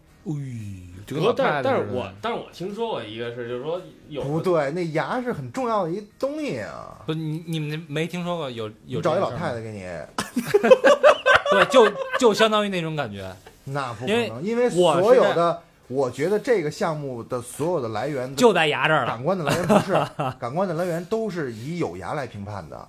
[1.06, 3.80] 就跟老不过但是太太似的但是我但是我听说过一个事，就是说
[4.10, 7.00] 有不对，那牙是很重要的一东西啊。
[7.06, 9.82] 不，你你们没听说过有有找一老太太给你，
[11.52, 11.88] 对，就
[12.20, 13.32] 就相当于那种感觉。
[13.66, 19.08] 那不可因为能，因为我所有的，我觉得这个项目的所有的来源就在牙这儿了。
[19.08, 19.94] 感官的来源不是，
[20.40, 22.88] 感官的来源都是以有牙来评判的。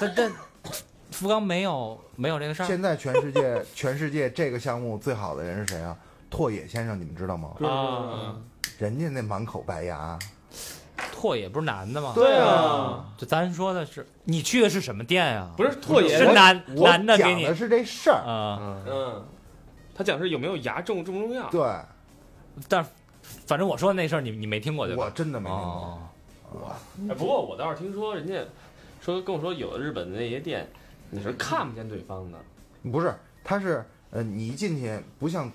[0.00, 0.32] 但但
[1.10, 5.96] 福冈没有没有这个事儿现在全世界 全世界这个项目最好的人是谁啊？
[6.28, 7.50] 拓野先生，你们知道吗？
[7.62, 8.36] 啊。
[8.78, 10.18] 人家那满口白牙，
[11.12, 12.12] 拓野不是男的吗？
[12.14, 15.48] 对啊，就咱说的是，你去的是什么店呀？
[15.56, 18.16] 不是拓野是男男的给你讲的是这事儿。
[18.16, 19.24] 啊，嗯嗯，
[19.96, 21.48] 他讲是有没有牙重重不重要？
[21.48, 21.66] 对，
[22.68, 22.84] 但
[23.46, 25.04] 反正我说的那事儿你你没听过对吧？
[25.06, 25.64] 我真的没听过。
[25.64, 26.76] 哦，
[27.08, 28.44] 哎，不过我倒是听说人家
[29.00, 30.68] 说跟我说，有的日本的那些店
[31.08, 32.38] 你是看不见对方的，
[32.92, 35.50] 不是，他是呃，你一进去不像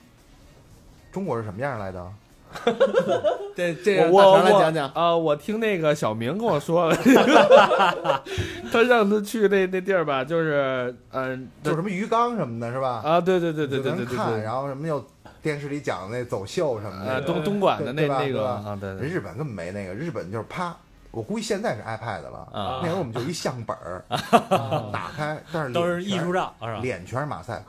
[1.12, 2.14] 中国是什么样来的？
[3.56, 4.90] 这这我我我讲讲。
[4.94, 6.96] 啊，我听那个小明跟我说了，
[8.72, 13.02] 他让他去那那地儿吧，就是嗯，就什么鱼缸什么的，是吧？
[13.04, 15.06] 啊，对对对对对对对就能看，对，然后什么又
[15.42, 20.76] 电视里讲的那走秀什么呃，的，东东莞的那那个对吧啊，对对，日本根本没那个，日本就是啪，
[21.12, 24.04] 我估计现在是 iPad 了，啊那会儿我们就一相本儿，
[24.92, 26.54] 打开，但是都是艺术，照？
[26.82, 27.64] 脸全是马赛克。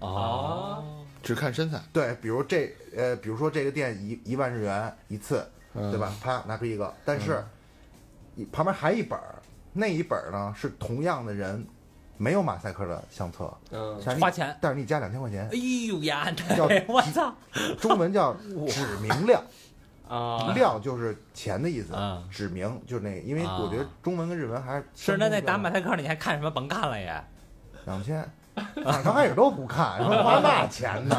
[0.00, 0.84] 哦，
[1.22, 6.12] 只看身材，对，比如这呃，比如说这个店一一万日元一次，嗯对吧？？
[6.22, 7.44] 啪拿出一个，但是
[8.34, 9.36] 一旁边还一本儿，
[9.72, 11.64] 那一本儿呢是同样的人
[12.16, 17.34] 没有马赛克的相册，嗯，花钱但是你加两千块钱哎，呦呀，叫 我操！
[17.78, 18.34] 中文叫
[18.68, 19.42] 指明亮，
[20.08, 26.50] 啊，亮就是钱的意思嗯，指明就是那个，因为啊我觉得中文跟日文还是是那那打马马赛克你还看什么？
[26.50, 27.22] 甭看了也。
[27.84, 28.26] 两千。
[28.84, 31.16] 刚开始都不看，说花那钱呢？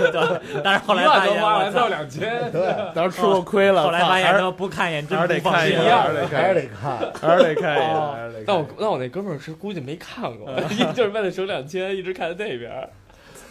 [0.64, 1.88] 但是后来发现，花来才有我操！
[1.88, 7.30] 两千，对，当时吃过亏了，后来发现说不看眼真还是不放心得看一样还是得还是看，得看。
[7.30, 10.48] 还是得看一眼，哦还是得看那我那我那哥们儿是估计没看过，
[10.94, 12.88] 就是为了省两千，一直看那边。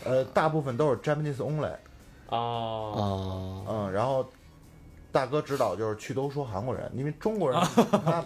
[0.03, 1.69] 呃，大部分都是 Japanese only，
[2.29, 4.27] 哦，哦，嗯，然后
[5.11, 7.59] 大哥指导就是去都说韩国人，因为中国人
[8.03, 8.23] 他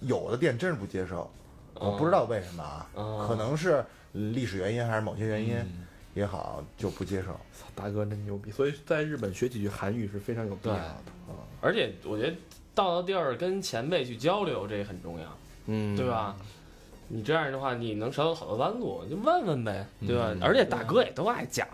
[0.00, 1.30] 有的店真是不接受，
[1.74, 3.84] 我不知道为什么啊， 哦可能是
[4.32, 5.56] 历史原因还是某些原因
[6.14, 7.38] 也好，就不接受。
[7.74, 11.02] 大哥真牛逼，所以在日本学几句韩语是非常有必要的。
[11.60, 12.36] 而且我觉得
[12.74, 16.06] 到了地儿跟前辈去交流，这也很重要，嗯，对？
[16.06, 16.36] 吧？
[17.10, 20.28] 你这样的话，你能少走好多弯路，就问问呗，对吧？
[20.32, 21.66] 嗯而且大哥也都爱讲，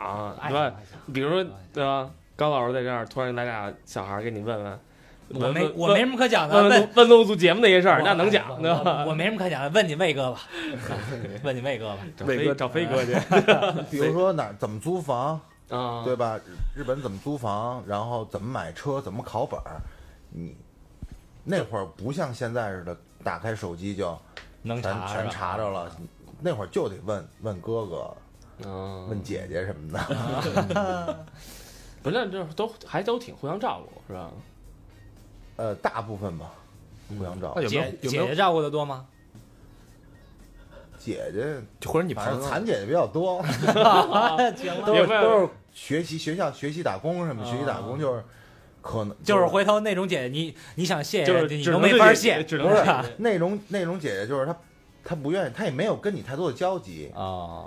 [0.46, 0.74] 对吧？
[1.12, 2.08] 比如说，对吧？
[2.36, 4.78] 高老师在这儿，突然来俩小孩儿给你问问，
[5.28, 9.04] 我没我没什么可讲的，问问问问录做节目那些事儿，那能讲，对吧？
[9.04, 10.40] 我我没什么可讲的，问你魏哥吧，
[11.42, 11.98] 问你魏哥吧。
[12.16, 13.12] 找魏哥飞找飞哥去
[13.90, 16.38] 比如说哪儿怎么租房，啊，对吧？
[16.74, 19.80] 日日本怎么租房，然后怎么买车，怎么考本儿，
[20.30, 20.54] 你
[21.42, 24.16] 那会儿不像现在似的，打开手机就
[24.62, 25.90] 全能查全查着了。
[26.40, 28.16] 那会儿就得问问哥哥、
[28.64, 31.24] 嗯，问姐姐什么的。
[32.02, 34.30] 不是，这都还都挺互相照顾，是吧？
[35.56, 36.50] 呃，大部分吧，
[37.08, 37.60] 互相照顾。
[37.60, 38.24] 那有没有姐有没有？
[38.24, 39.06] 姐姐照顾的多吗？
[40.98, 43.42] 姐姐，或者你朋友反正残姐姐比较多，
[44.56, 48.24] 行都是明白了都是学习学校学习打工什么，学习打工就是
[48.80, 52.82] 可能就是回头那种姐姐，你你想谢就是你都只能没法谢，只能不是
[53.18, 54.56] 那种那种姐姐，就是她
[55.04, 57.66] 她不愿意，她也没有跟你太多的交集，啊，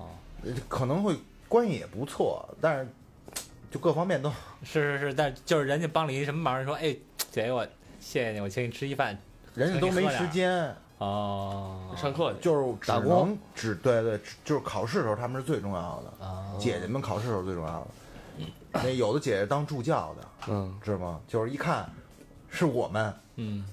[0.68, 1.16] 可能会
[1.48, 2.88] 关系也不错，但是
[3.70, 4.32] 就各方面都
[4.64, 6.92] 是是是，但就是人家帮你一什么忙，说哎，
[7.30, 7.64] 姐姐我
[8.08, 9.18] 谢谢你，我请你吃一饭。
[9.53, 13.10] 人家都没时间，哦，上课去，就是只打工。
[13.28, 17.88] 能只对对，就是考试的时候他们是最重要的，哦姐姐们考试的时候最重要的。
[18.72, 21.20] 那有的姐姐当助教的，嗯，知道吗？
[21.28, 21.89] 就是一看
[22.49, 23.66] 是我们，嗯，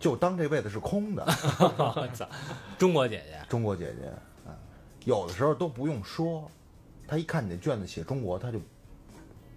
[0.00, 1.24] 就当这位子是空的。
[1.24, 2.26] 我操，
[2.76, 4.08] 中国姐姐，中国姐姐，
[4.50, 4.50] 啊，
[5.04, 6.50] 有的时候都不用说，
[7.06, 8.60] 他一看你的卷子写中国，他就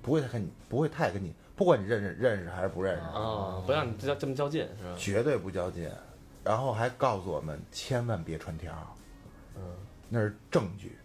[0.04, 4.96] 不会太跟你，不会太跟你，不管你认识认识还是不认识，啊，不让你这这么较劲，是吧？
[4.98, 5.90] 绝对不较劲，
[6.44, 8.96] 然后还告诉我们千万别传条，
[9.56, 9.62] 嗯，
[10.10, 10.98] 那是证据，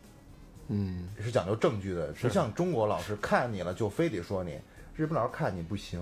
[0.68, 4.58] 嗯，是讲究证据的，不像中国老师看你了就非得说你，
[4.94, 6.00] 日本老师看你不行，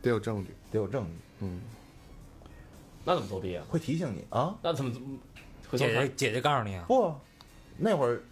[0.00, 0.54] 得有证据。
[0.70, 1.10] 得有证据，
[1.40, 1.60] 嗯，
[3.04, 3.64] 那怎么作弊啊？
[3.68, 4.56] 会提醒你啊。
[4.62, 4.90] 那怎么
[5.68, 5.94] 回头看？
[5.94, 7.14] 姐姐姐姐告诉你啊，不，
[7.76, 8.22] 那会儿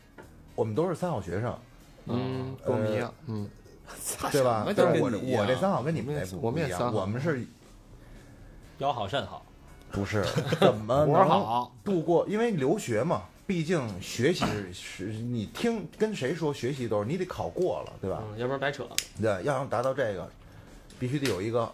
[0.55, 1.59] 我们都是三好学生，
[2.07, 3.12] 嗯，跟我们一样。
[3.26, 3.47] 嗯，
[4.32, 4.64] 对吧？
[4.66, 5.11] 我
[5.41, 7.45] 我这三好跟你们那不我们也不一样三好我们是
[8.78, 9.45] 腰好肾好，
[9.93, 10.24] 不是
[10.61, 12.26] 怎么活能好，度过？
[12.28, 18.22] 因为留学嘛，毕竟学习是是你听跟谁说学习都是你得考过了，对吧？
[18.32, 18.86] 嗯，要不然白扯。
[19.20, 20.30] 对，要想达到这个，
[20.99, 21.70] 必须得有一个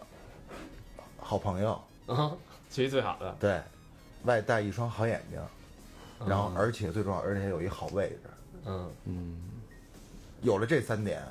[1.18, 2.32] 好朋友，啊，
[2.70, 3.60] 学习最好的，对，
[4.24, 5.40] 外带一双好眼睛，
[6.26, 8.20] 然后嗯而且最重要，而且有一好位置。
[8.68, 9.36] 嗯，嗯，
[10.42, 11.22] 有了这三点，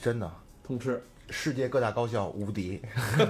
[0.00, 0.30] 真的
[0.62, 1.02] 通吃。
[1.30, 2.80] 世界各大高校无敌。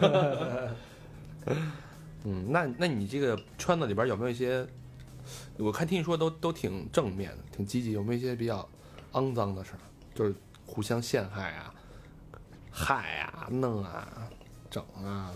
[2.24, 4.66] 嗯，那那你这个圈子里边有没有一些？
[5.56, 8.66] 我看听你说都都挺正面的，挺积极，有没有一些比较
[9.12, 9.78] 肮脏的事儿？
[10.14, 11.74] 就是互相陷害啊、
[12.70, 14.28] 害啊、弄啊、
[14.70, 15.32] 整啊，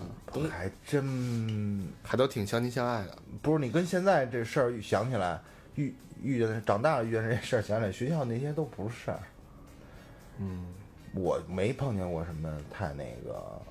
[0.50, 3.18] 还真还都挺相亲相爱的。
[3.42, 5.40] 不是你跟现在这事儿想起来，
[5.74, 9.20] 遇遇见的长大了遇见这事儿，想起来学校那些都不是事儿。
[10.38, 10.66] 嗯，
[11.14, 13.62] 我没碰见过什么太那个，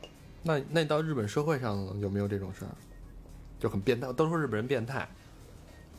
[0.43, 2.71] 那那到日本社会上有没有这种事儿？
[3.59, 5.07] 就很变态，都说日本人变态，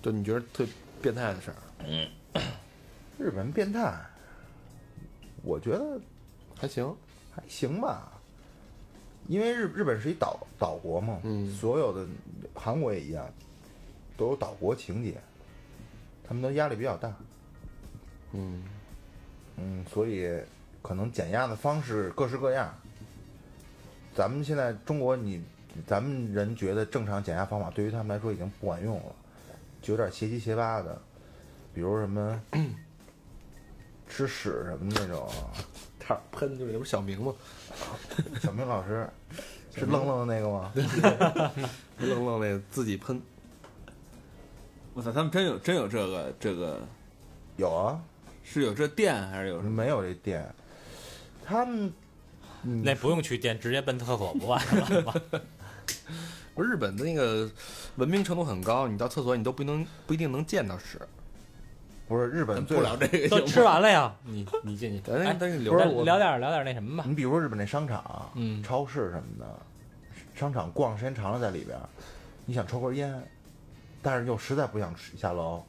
[0.00, 0.66] 就你觉得特
[1.00, 2.08] 变态的事儿，嗯
[3.18, 4.00] 日本人变态，
[5.42, 6.00] 我觉得
[6.58, 6.94] 还行。
[7.34, 8.12] 还行吧。
[9.26, 12.06] 因为日日本是一岛岛国嘛，嗯所有的
[12.52, 13.26] 韩国也一样，
[14.18, 15.14] 都有岛国情节，
[16.26, 17.10] 他们都压力比较大，
[18.32, 18.62] 嗯，
[19.56, 20.28] 嗯，所以
[20.82, 22.74] 可能减压的方式各式各样。
[24.14, 25.42] 咱们现在中国你，
[25.86, 29.14] 咱们人觉得正常减压方法对于他们来说已经不管用了，
[29.80, 31.00] 就有点邪七邪八的，
[31.72, 32.42] 比如什么
[34.06, 35.26] 吃屎什么那种。
[36.04, 37.32] 他喷就是那不是小明吗？
[38.40, 39.08] 小明老师
[39.74, 40.72] 是愣愣的那个吗？
[41.98, 43.22] 愣愣那自己喷。
[44.94, 46.80] 我操，他们真有真有这个这个
[47.56, 47.98] 有啊，
[48.42, 49.70] 是有这店还是有什么？
[49.70, 50.52] 没有这店，
[51.44, 51.92] 他们
[52.64, 55.14] 嗯那不用去店，直接奔厕所不完了吗？
[56.54, 57.50] 不是日本的那个
[57.96, 61.00] 文明程度很高，你到厕所你都不能不一定能见到屎。
[62.08, 67.04] 不是日本最不聊这个都吃完了呀，你你进去，咱那哎但是留着不是我聊点聊点那什么吧。
[67.08, 69.46] 你比如说日本那商场、嗯超市什么的，
[70.34, 71.78] 商场逛时间长了在里边，
[72.44, 73.22] 你想抽根烟，
[74.02, 75.62] 但是又实在不想吃下楼，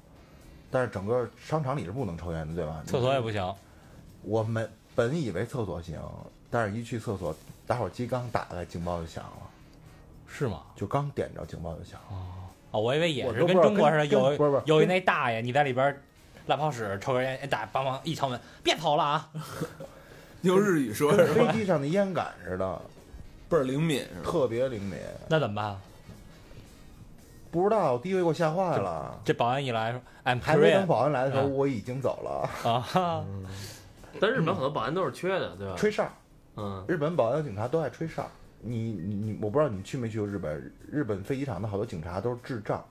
[0.69, 2.83] 但是整个商场里是不能抽烟的，对吧？
[2.85, 3.55] 厕所也不行，
[4.23, 5.99] 我们本以为厕所行，
[6.49, 7.35] 但是一去厕所，
[7.65, 9.49] 打火机刚打开，警报就响了，
[10.27, 10.61] 是吗？
[10.75, 12.17] 就刚点着警报就响了。
[12.71, 16.01] 哦，我以为也是跟中国似的，有跟不是不是有一那大爷，你在里边
[16.47, 19.29] 拉泡屎抽根烟，哎大帮忙一敲门，别跑了啊！
[20.41, 21.25] 用日语说是？
[21.33, 22.81] 飞机上的烟感似的，
[23.49, 24.05] 倍儿灵敏？
[24.23, 24.97] 特别灵敏。
[25.29, 25.79] 那怎么办？
[27.49, 29.19] 不知道，第一回给我吓坏了。
[29.23, 32.69] 这保安一来说，I'm 还没等保安来的时候，嗯我已经走了。
[32.71, 33.25] 啊哈，
[34.19, 35.75] 但日本很多保安都是缺的，对吧？
[35.75, 36.11] 吹哨，
[36.55, 38.29] 嗯，日本保安和警察都爱吹哨。
[38.65, 40.71] 你你你，我不知道你去没去过日本？
[40.89, 42.81] 日本飞机场的好多警察都是智障，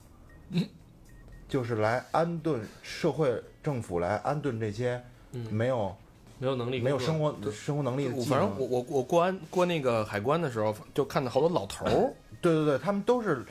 [1.47, 5.95] 就是来安顿社会政府来安顿这些嗯没有
[6.37, 13.43] 没有能力，没有生活生活能力的反正我我我过安过那个海关的时候，就看到好多老头儿对对对，他们都是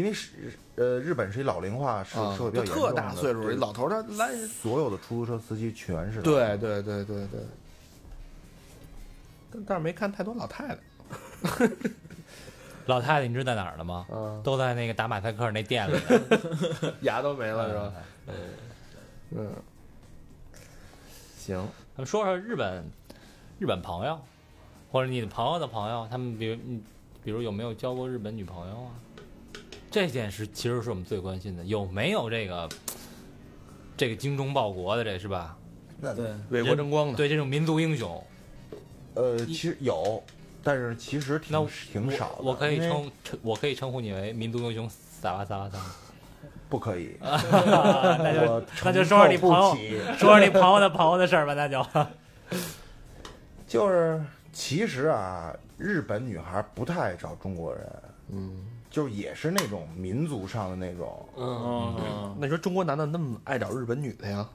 [0.00, 0.30] 因为是
[0.76, 7.40] 呃，日本是一老龄化社会比较严重的，特大岁数，一老头他来，所有的出租车司机全是对对对对对，
[9.52, 10.78] 但但是没看太多老太太
[12.86, 14.06] 老太太，你知道在哪儿了吗？
[14.10, 15.94] 啊，都在那个打马赛克那店里。
[17.02, 17.92] 牙都没了是吧？
[19.36, 19.52] 嗯，
[21.36, 21.58] 行，
[21.94, 22.82] 咱们说说日本，
[23.58, 24.18] 日本朋友，
[24.90, 26.82] 或者你的朋友的朋友，他们比如嗯，
[27.22, 28.90] 比如有没有交过日本女朋友啊？
[29.90, 32.68] 这件事其实是我们最关心的，有没有这个
[33.96, 35.56] 这个精忠报国的，这是吧？
[36.00, 38.24] 那对，为国争光的，对这种民族英雄，
[39.14, 40.22] 呃，其实有，
[40.62, 42.42] 但是其实那挺挺少的。
[42.42, 45.78] 我可以称称，我可以称呼你为民族英雄萨瓦萨瓦萨。
[46.68, 49.76] 不可以， 那就那就说说你朋友
[50.16, 51.84] 说说你朋友的朋友的事儿吧，那就。
[53.66, 54.22] 就是
[54.52, 64.46] 其实啊，日本女孩不太爱找中国人，嗯，就是也是那种民族上的那种，嗯，嗯，那你说中国男的那么爱找日本女的呀？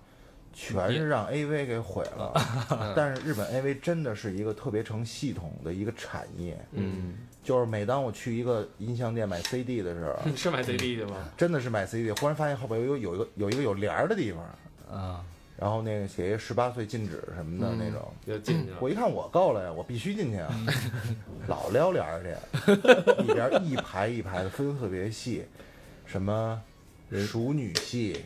[0.58, 2.32] 全是让 AV 给毁了。
[2.96, 7.14] 但是日本 AV 真的是一个特别成系统的一个产业，嗯，
[7.44, 11.16] 就是每当我去一个音像店买 CD 的时候，你 是买 CD 的吗？
[11.36, 15.22] 真的是买 CD，忽然发现后边有有有一个有一个有帘儿的地方，啊，
[15.58, 18.02] 然后那个写一十八岁禁止什么的那种。
[18.26, 18.78] 就进去了。
[18.82, 20.50] 我一看我够了呀，我必须进去啊，
[21.48, 22.72] 老撩帘儿去，
[23.24, 25.46] 里边一排一排的分特别细，
[26.06, 26.62] 什么
[27.12, 28.24] 熟女系、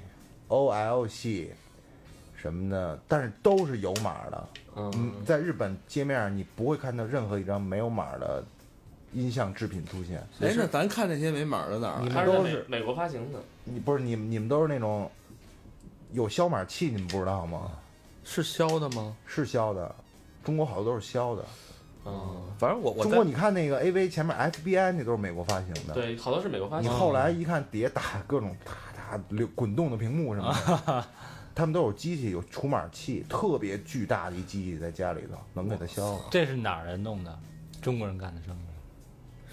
[0.48, 1.52] OL 系
[2.36, 4.50] 什么的，但是都是有码的。
[4.76, 8.44] 嗯嗯，，在日本街面上你不会看到任何一张没有码的
[9.14, 10.18] 音像制品出现。
[10.40, 15.12] 哎，那咱看那些没码的哪儿你们都是美国发行的，你不是你们你们都是那种
[16.12, 17.72] 有消码器，你们不知道吗？
[18.24, 19.16] 是消的吗？
[19.26, 19.96] 是消的，
[20.44, 21.46] 中国好多都是消的。
[22.06, 25.94] 嗯，反正我我中国你看那个 AV 前面 FBI 那都是美国发行的。
[25.94, 26.96] 对，好多是美国发行你。
[26.96, 30.54] 后来一看底下打各种哒哒流滚动的屏幕什么
[30.86, 31.06] 的，
[31.54, 36.26] 他们都有机器有除码器，特别巨大的一机器在家里头能给它消了。
[36.32, 37.38] 这是哪儿人弄的？
[37.82, 38.60] 中国人干的生意。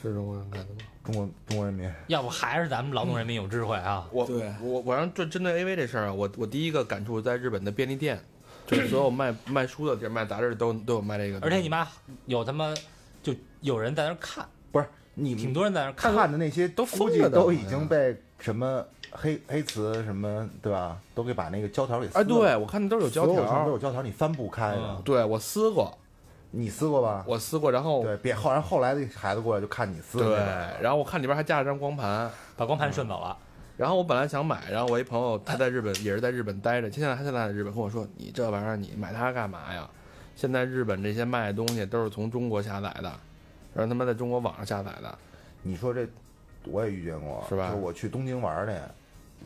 [0.00, 0.80] 是中国人干的吗？
[1.06, 4.06] 中国中国人民，要不还是咱们劳动人民有智慧啊？
[4.10, 8.20] 我对我我让针针对 AV 这事儿啊，我我第一个感触在日本的便利店，
[8.66, 11.38] 就是所有卖卖书的地儿、卖杂志都都有卖这个。
[11.40, 11.86] 而且你妈
[12.24, 12.74] 有他妈
[13.22, 16.12] 就有人在那儿看，不是你挺多人在那儿看。
[16.12, 20.98] 看的那些都估计疯了都都已经被什么黑黑瓷什么对吧？
[21.14, 22.26] 都给把那个胶条给撕哎，了。
[22.26, 25.02] 对，我看的都是有胶条都条有，胶条，你翻不开的嗯。
[25.04, 25.96] 对我撕过，
[26.58, 27.24] 你撕过吧？
[27.28, 33.36] 我撕过，然后对，别后然后来的孩子过来就看你撕的对那个，然后我看里边还架了张光盘，把光盘顺走了，
[33.76, 39.88] 然后我本来想买，然后我一朋友他在日本也是在日本待着，现在他现在在日本跟我说，你这玩意儿你买它干嘛呀？
[40.34, 43.12] 现在日本这些卖的东西都是从中国下载的，
[43.74, 45.18] 然后他们在中国网上下载的，
[45.62, 46.06] 你说这
[46.64, 48.72] 我也遇见过，是吧就我去东京玩儿去，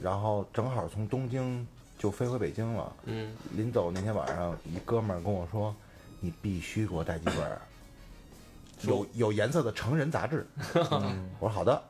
[0.03, 1.67] 然后正好从东京
[1.99, 2.93] 就飞回北京了。
[3.05, 5.75] 嗯，临走那天晚上，一哥们儿跟我说
[6.21, 7.61] ：“你必须给我带几本儿
[8.83, 10.47] 有有颜色的成人杂志。
[10.93, 11.83] 嗯我说好的，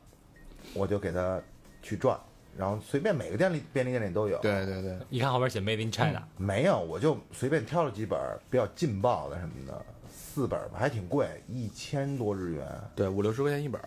[0.73, 1.39] 我就给他
[1.81, 2.19] 去转，
[2.57, 4.37] 然后随便每个店里便利店里都有。
[4.39, 8.19] 对对对，一看后边写 Made in China，没有，我就随便挑了几本
[8.49, 12.67] 比较劲爆的什么的，四本吧，还挺贵，一千多日元。
[12.95, 13.81] 对五六十块钱一本，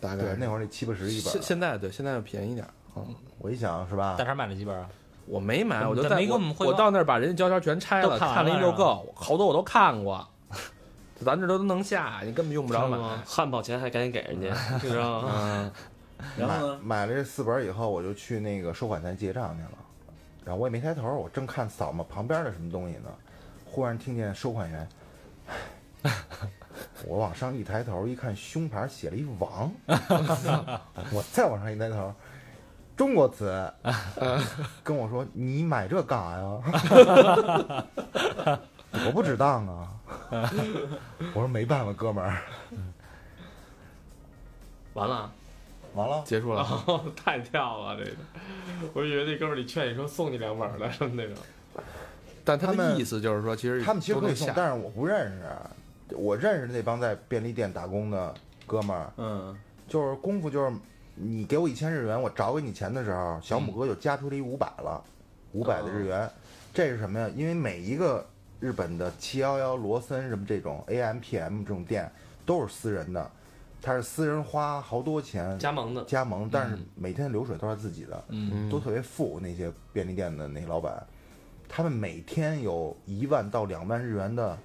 [0.00, 1.42] 大概对，那会儿得七八十一本现。
[1.42, 4.24] 现在对现在要便宜点嗯，我一想是吧大？
[4.24, 4.88] 肠买了几本啊？
[5.30, 10.26] 我没买，我就在我我我到那儿把人家胶条全拆了，看了一溜够，好多我都看过。
[11.24, 12.98] 咱这都能下，你根本用不着买。
[13.26, 14.48] 汉堡钱还赶紧给人家，
[14.82, 15.70] 你知道吗？
[16.36, 16.80] 然后呢？
[16.82, 19.70] 买了这四本以后，我就去那个收款台结账去了。
[20.44, 23.10] 然后我也没抬头，我正看扫码旁边的什么东西呢，
[23.66, 24.88] 忽然听见收款员，
[27.06, 29.70] 我往上一抬头，一看胸牌写了一王，
[31.12, 32.12] 我再往上一抬头，
[33.00, 33.72] 中国词，
[34.84, 37.86] 跟我说你买这干啥呀？
[39.06, 39.88] 我不值当啊！
[41.32, 42.42] 我说没办法，哥们儿，
[44.92, 45.32] 完了，
[45.94, 46.60] 完了，结束了。
[46.60, 48.16] 哦，太跳了这个，
[48.92, 51.34] 我以为那哥们儿你劝你说送你两本儿来什么那种。
[52.44, 55.46] 但他他们意思就是说，其实他们其实可以送，但是我不认识。
[56.14, 58.34] 我认识那帮在便利店打工的
[58.66, 59.56] 哥们儿，嗯，
[59.88, 60.70] 就是功夫就是
[61.22, 65.02] 你给我一千日元，我找给你钱的时候，小母哥就加出了一五百了，
[65.52, 66.28] 五百的日元。
[66.72, 67.28] 这是什么呀？
[67.36, 68.26] 因为每一个
[68.58, 72.10] 日本的七幺幺、罗森什么这种 AMPM 这种店
[72.46, 73.30] 都是私人的，
[73.82, 78.24] 他是私人花好多钱加盟的，加盟，但是每天流水都是自己的。
[78.28, 81.04] 嗯，都特别富，那些便利店的那些老板，
[81.68, 84.56] 他们每天有一万到两万日元的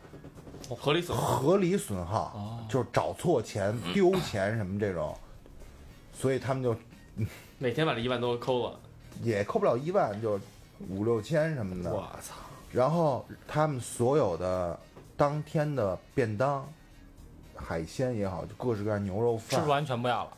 [0.70, 1.24] 合理损耗。
[1.38, 5.16] 合理损耗，哦就是找错钱、丢钱什么这种，
[6.18, 6.76] 所以他们就
[7.60, 8.80] 每天把这一万多抠了，
[9.22, 10.40] 也扣不了一万，就
[10.90, 11.94] 五六千什么的。
[11.94, 12.34] 我操，
[12.72, 14.80] 然后他们所有的
[15.18, 16.68] 当天的便当、
[17.56, 20.32] 海鲜也好，就各式各样牛肉饭吃不，完全不要了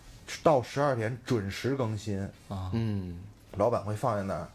[0.44, 2.20] 到十二点准时更新，
[2.50, 2.70] 啊。
[2.74, 3.20] 嗯，
[3.56, 4.48] 老板会放在那儿，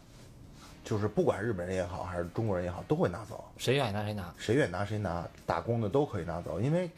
[0.83, 3.43] 就是不管日本人也好，还是中国人也好，都会拿走。
[3.57, 4.33] 谁愿意拿谁拿。
[4.37, 6.89] 谁愿意拿谁拿，打工的都可以拿走，因为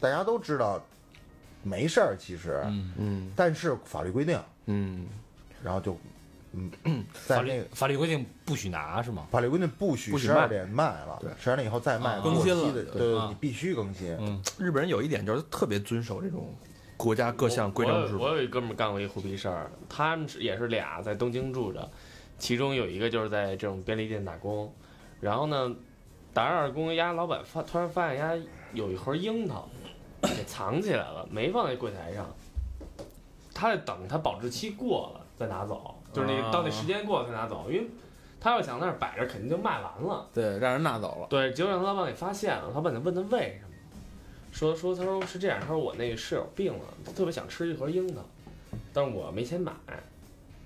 [0.00, 0.80] 大家都知道
[1.62, 3.32] 没事儿，其实，嗯，嗯。
[3.36, 5.06] 但是法律规定，嗯，
[5.62, 5.96] 然后就，
[6.52, 6.70] 嗯，
[7.12, 9.26] 法律在那个法律规定不许拿是吗？
[9.30, 10.18] 法律规定不许卖。
[10.18, 11.30] 十二点卖了，对。
[11.38, 13.28] 十二点以后再卖更新了，对。
[13.28, 14.16] 你必须更新。
[14.18, 16.54] 嗯，日本人有一点就是特别遵守这种
[16.96, 18.18] 国家各项规章制度。
[18.18, 21.88] 我有一哥们儿干过一虎皮事儿，他们也是俩在东京住着，
[22.38, 24.72] 其中有一个就是在这种便利店打工，
[25.20, 25.74] 然后呢，
[26.32, 28.32] 打着打着工，丫老板发突然发现丫
[28.72, 29.68] 有一盒樱桃
[30.22, 32.26] 给藏起来了，没放在柜台上，
[33.54, 37.86] 他在等他保质期过了再拿走，就是那啊到那时间过了才拿走，因为
[38.40, 40.26] 他要想那儿摆着肯定就卖完了。
[40.32, 41.26] 对，让人拿走了。
[41.28, 43.74] 对，结果让他老板给发现了，老板就问他为什么，
[44.52, 48.22] 说说他说是这样，他说我那个室友病了，他特别想吃一盒樱桃，
[48.92, 49.72] 但是我没钱买，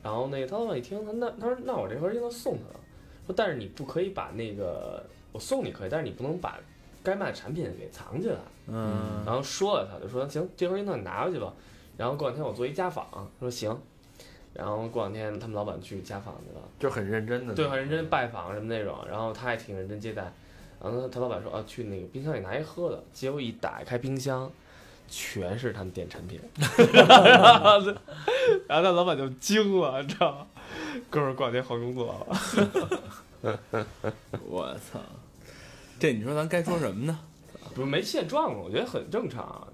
[0.02, 2.80] 然后那个他老板一听，他那他说那我这盒樱桃送他了，
[3.26, 6.58] 说但是你不可以把那个我送你可以，但是你不能把
[7.02, 9.22] 该卖的产品给藏起来，嗯。
[9.24, 11.52] 然后说了他就说行，这盒樱桃你拿回去吧，
[11.96, 13.76] 然后过两天我做一家访，他说行，
[14.52, 16.60] 然后过两天他们老板去家访去了。
[16.78, 20.22] 就很认真的，对，很认真拜访什么那种，然后他还挺认真接待，
[20.82, 24.50] 然后他他老板说啊，去那个冰箱里拿一喝的，结果一打开冰箱，
[25.08, 26.40] 全是他们店产品，
[26.92, 27.06] 然
[27.60, 27.94] 后他
[28.68, 30.46] 然后他老板就惊了，你知道吗？
[31.10, 32.14] 哥们儿过两天换工作
[33.42, 33.56] 了，
[34.46, 35.00] 我操，
[35.98, 37.18] 这你说咱该说什么呢？
[37.74, 39.66] 不是没现状了，我觉得很正常，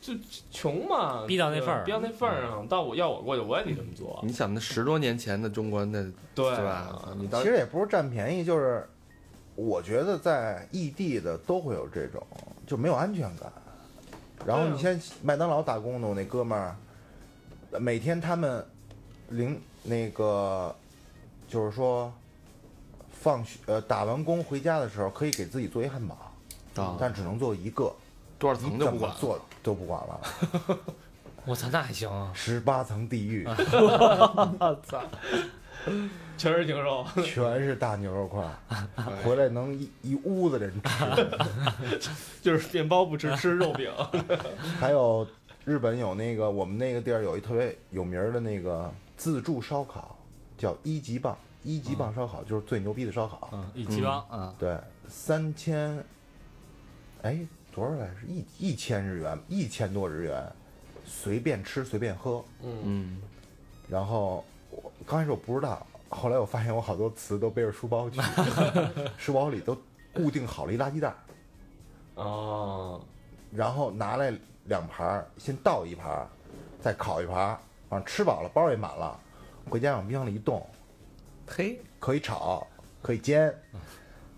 [0.00, 0.12] 就
[0.50, 7.08] 穷嘛，逼到那份儿逼到那份儿上，到我要我过去我也得这么做，你想那十多年前的中国，那对吧？
[7.16, 8.86] 你其实也不是占便宜，就是
[9.54, 12.20] 我觉得在异地的都会有这种，
[12.66, 13.52] 就没有安全感。
[14.44, 16.76] 然后你先麦当劳打工的我那哥们儿，
[17.78, 18.62] 每天他们
[19.30, 20.74] 零那个
[21.48, 22.12] 就是说
[23.10, 26.23] 放学呃打完工回家的时候，可以给自己做一汉堡，
[26.76, 27.92] 啊，但只能做一个，
[28.38, 29.16] 多少层就不管了。
[29.18, 30.20] 做都不管了，
[31.46, 32.30] 我操，那还行啊！
[32.34, 33.46] 十八层地狱。
[33.46, 35.02] 我 操
[36.36, 38.56] 全是牛肉，全是大牛肉块儿，
[39.22, 42.10] 回来能一一屋子人吃。
[42.40, 43.90] 就是面包不吃，吃肉饼，
[44.80, 45.26] 还有
[45.64, 50.16] 日本有那个我们那个地儿有一特别有名的那个自助烧烤，
[50.56, 53.50] 叫一级棒，一级棒烧烤就是最牛逼的烧烤。
[53.52, 54.76] 嗯，一级棒嗯，对，
[55.08, 56.02] 三千，
[57.24, 57.38] 哎，
[57.72, 58.14] 多少来着？
[58.26, 60.46] 一一千日元，一千多日元，
[61.06, 62.44] 随便吃随便喝。
[62.62, 63.22] 嗯，嗯，
[63.88, 68.20] 然后我刚开始我不知道，后来我发现我好多词都背着书包去，
[69.16, 69.74] 书包里都
[70.12, 71.16] 固定好了一垃圾袋儿。
[72.16, 73.00] 哦，
[73.50, 74.30] 然后拿来
[74.64, 76.28] 两盘儿，先倒一盘儿，
[76.82, 77.58] 再烤一盘儿，
[77.88, 79.18] 反正吃饱了，包也满了，
[79.70, 80.64] 回家往冰箱里一冻，
[81.46, 82.66] 嘿，可以炒，
[83.00, 83.58] 可以煎，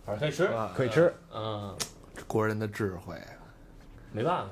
[0.06, 1.12] 可以吃，可以吃。
[1.34, 1.76] 嗯，
[2.26, 3.16] 国人的智慧，
[4.12, 4.50] 没办法，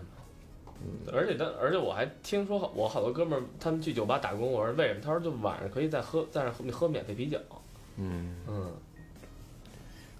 [1.12, 5.00] 而且他，而且我还听说，我好多哥们儿他们去酒吧打工，我说为什么？
[5.00, 7.38] 他说就晚上可以再喝，在那喝喝免费啤酒。
[7.96, 8.72] 嗯，嗯，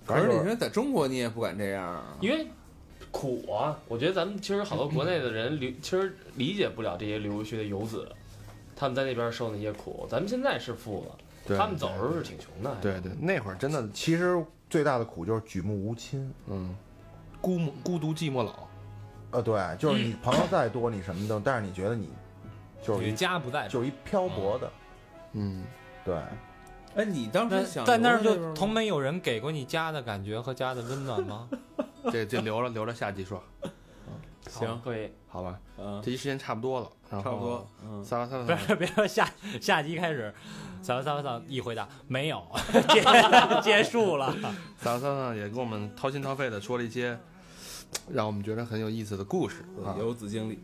[0.06, 2.46] 可是你说在中国你也不敢这样啊，因为
[3.10, 8.08] 苦啊，我觉得咱们其实好多国内的人留，其实理解不了这些留学的游子，
[8.74, 10.06] 他们在那边受那些苦。
[10.08, 12.74] 咱们现在是富了，他们走的时候是挺穷的。
[12.74, 16.32] 还对对，那会儿真的，其实最大的苦就是举目无亲。
[16.46, 16.76] 嗯，
[17.44, 18.54] 孤孤孤独寂寞老，
[19.32, 22.08] 呃，对，就是你朋友再多，你什么的，但是你觉得你
[22.82, 24.72] 就是你一家不在，就是一漂泊的，
[25.32, 25.62] 嗯，
[26.06, 26.14] 对，
[26.96, 31.46] 哎，你当时想在那儿就从没有人给过你家的感觉和家的温暖吗？
[32.10, 33.42] 这这留着留着下集说，
[34.48, 35.12] 行，可以。
[35.28, 35.58] 好吧？
[35.76, 39.28] 嗯，这期时间差不多了，差不多，嗯，撒拉撒不拉，是， 别说下
[39.60, 40.32] 下集开始，
[40.80, 42.40] 三三三一回答没有，
[42.88, 44.32] 结结束了。
[44.78, 47.18] 撒拉撒拉也跟我们掏心掏肺的说了一些
[48.12, 50.58] 让我们觉得很有意思的故事啊，游子经历，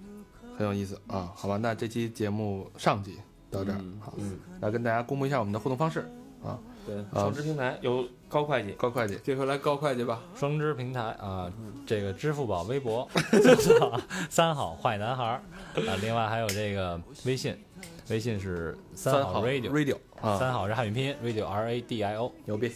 [0.57, 1.33] 很有意思啊。
[1.35, 3.19] 好吧，那这期节目上集
[3.51, 6.01] 到这儿，嗯好，嗯，来跟大家公布一下我们的互动方式
[6.43, 6.59] 啊。
[6.87, 11.53] 对，啊双，支平台有高会计，高会计，这回来高会计吧，双支平台啊，
[11.87, 13.07] 这个支付宝、微博
[14.31, 15.43] 三好坏男孩儿
[15.75, 17.55] 啊，另外还有这个微信，
[18.09, 22.73] 微信是三好 radio，radio 啊，三好是汉语拼音 radio R A D I O，牛逼。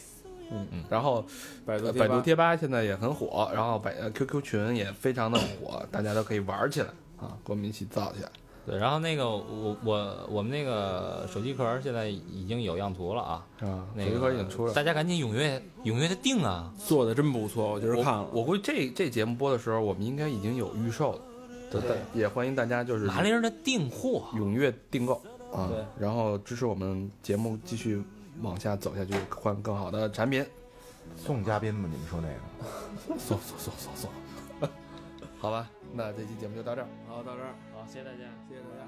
[0.51, 1.25] 嗯嗯，然后
[1.65, 6.89] 百度呃百度贴吧现在也很火，然后百呃 QQ 群也非常的火，大家都可以玩起来
[7.19, 8.29] 啊，跟我们一起造起来。
[8.67, 14.73] 对，然后那个我我我们那个手机壳现在已经有样图了啊，啊，那手机壳已经出了。
[14.73, 21.21] 大家赶紧踊跃踊跃的订啊，做的真不错，我今儿看了，我估计这这节目播的时候，我们应该已经有预售了，
[21.71, 25.21] 对对也欢迎大家就是麻利儿的订货，踊跃订购
[25.53, 28.03] 啊对，然后支持我们节目继续
[28.42, 30.46] 往下走下去，换更好的产品。
[31.18, 33.20] 送嘉宾嘛，你们说那个。
[33.20, 34.12] 送送送送送，
[35.40, 36.88] 好吧，那这期节目就到这儿。
[37.08, 38.18] 好，到这儿，好，谢谢大家。
[38.48, 38.84] 谢谢大家。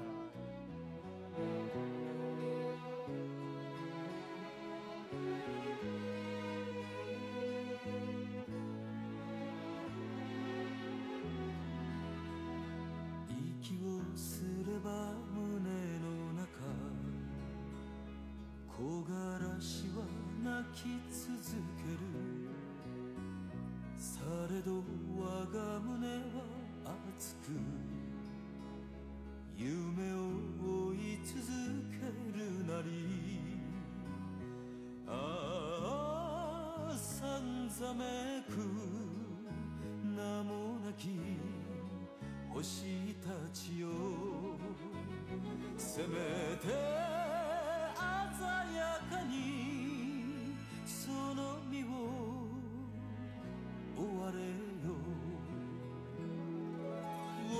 [13.62, 14.90] 息をすれば
[20.57, 21.29] 泣き続
[21.77, 21.99] ける。
[23.95, 24.83] されど
[25.15, 25.21] 我
[25.55, 26.17] が胸は
[27.15, 27.53] 熱く
[29.55, 30.15] 夢を
[30.89, 31.37] 追い続
[31.91, 31.97] け
[32.39, 32.89] るなり。
[35.07, 35.11] あ
[36.89, 38.57] あさんざめく
[40.03, 41.19] 名もなき
[42.51, 43.89] 星たちよ。
[45.77, 46.07] せめ
[46.57, 46.67] て
[48.33, 48.41] 鮮
[48.73, 49.76] やかに
[51.07, 51.39] その
[51.71, 51.87] 身を
[53.95, 54.91] 追われよ
[57.49, 57.55] 我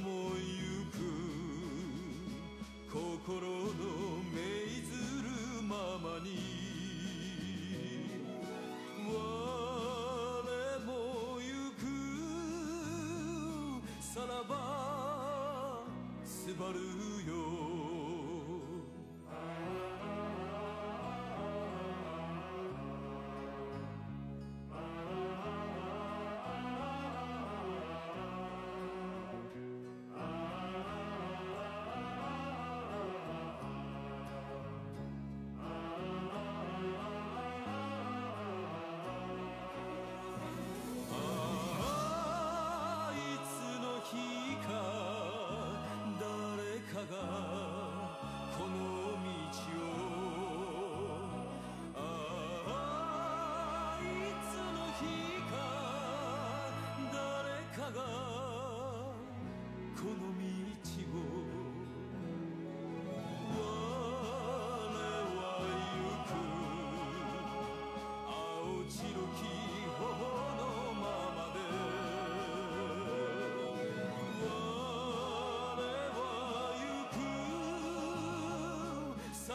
[0.00, 0.06] も
[0.38, 0.96] 行く
[2.92, 3.74] 心の
[4.30, 4.38] 命
[4.86, 4.94] ず
[5.24, 5.26] る
[5.68, 6.28] ままに。
[9.06, 9.10] 我
[10.86, 10.88] も
[11.40, 11.82] 行く
[14.00, 14.52] さらば
[16.24, 16.78] すばる
[17.26, 17.63] よ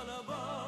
[0.08, 0.59] of bağlı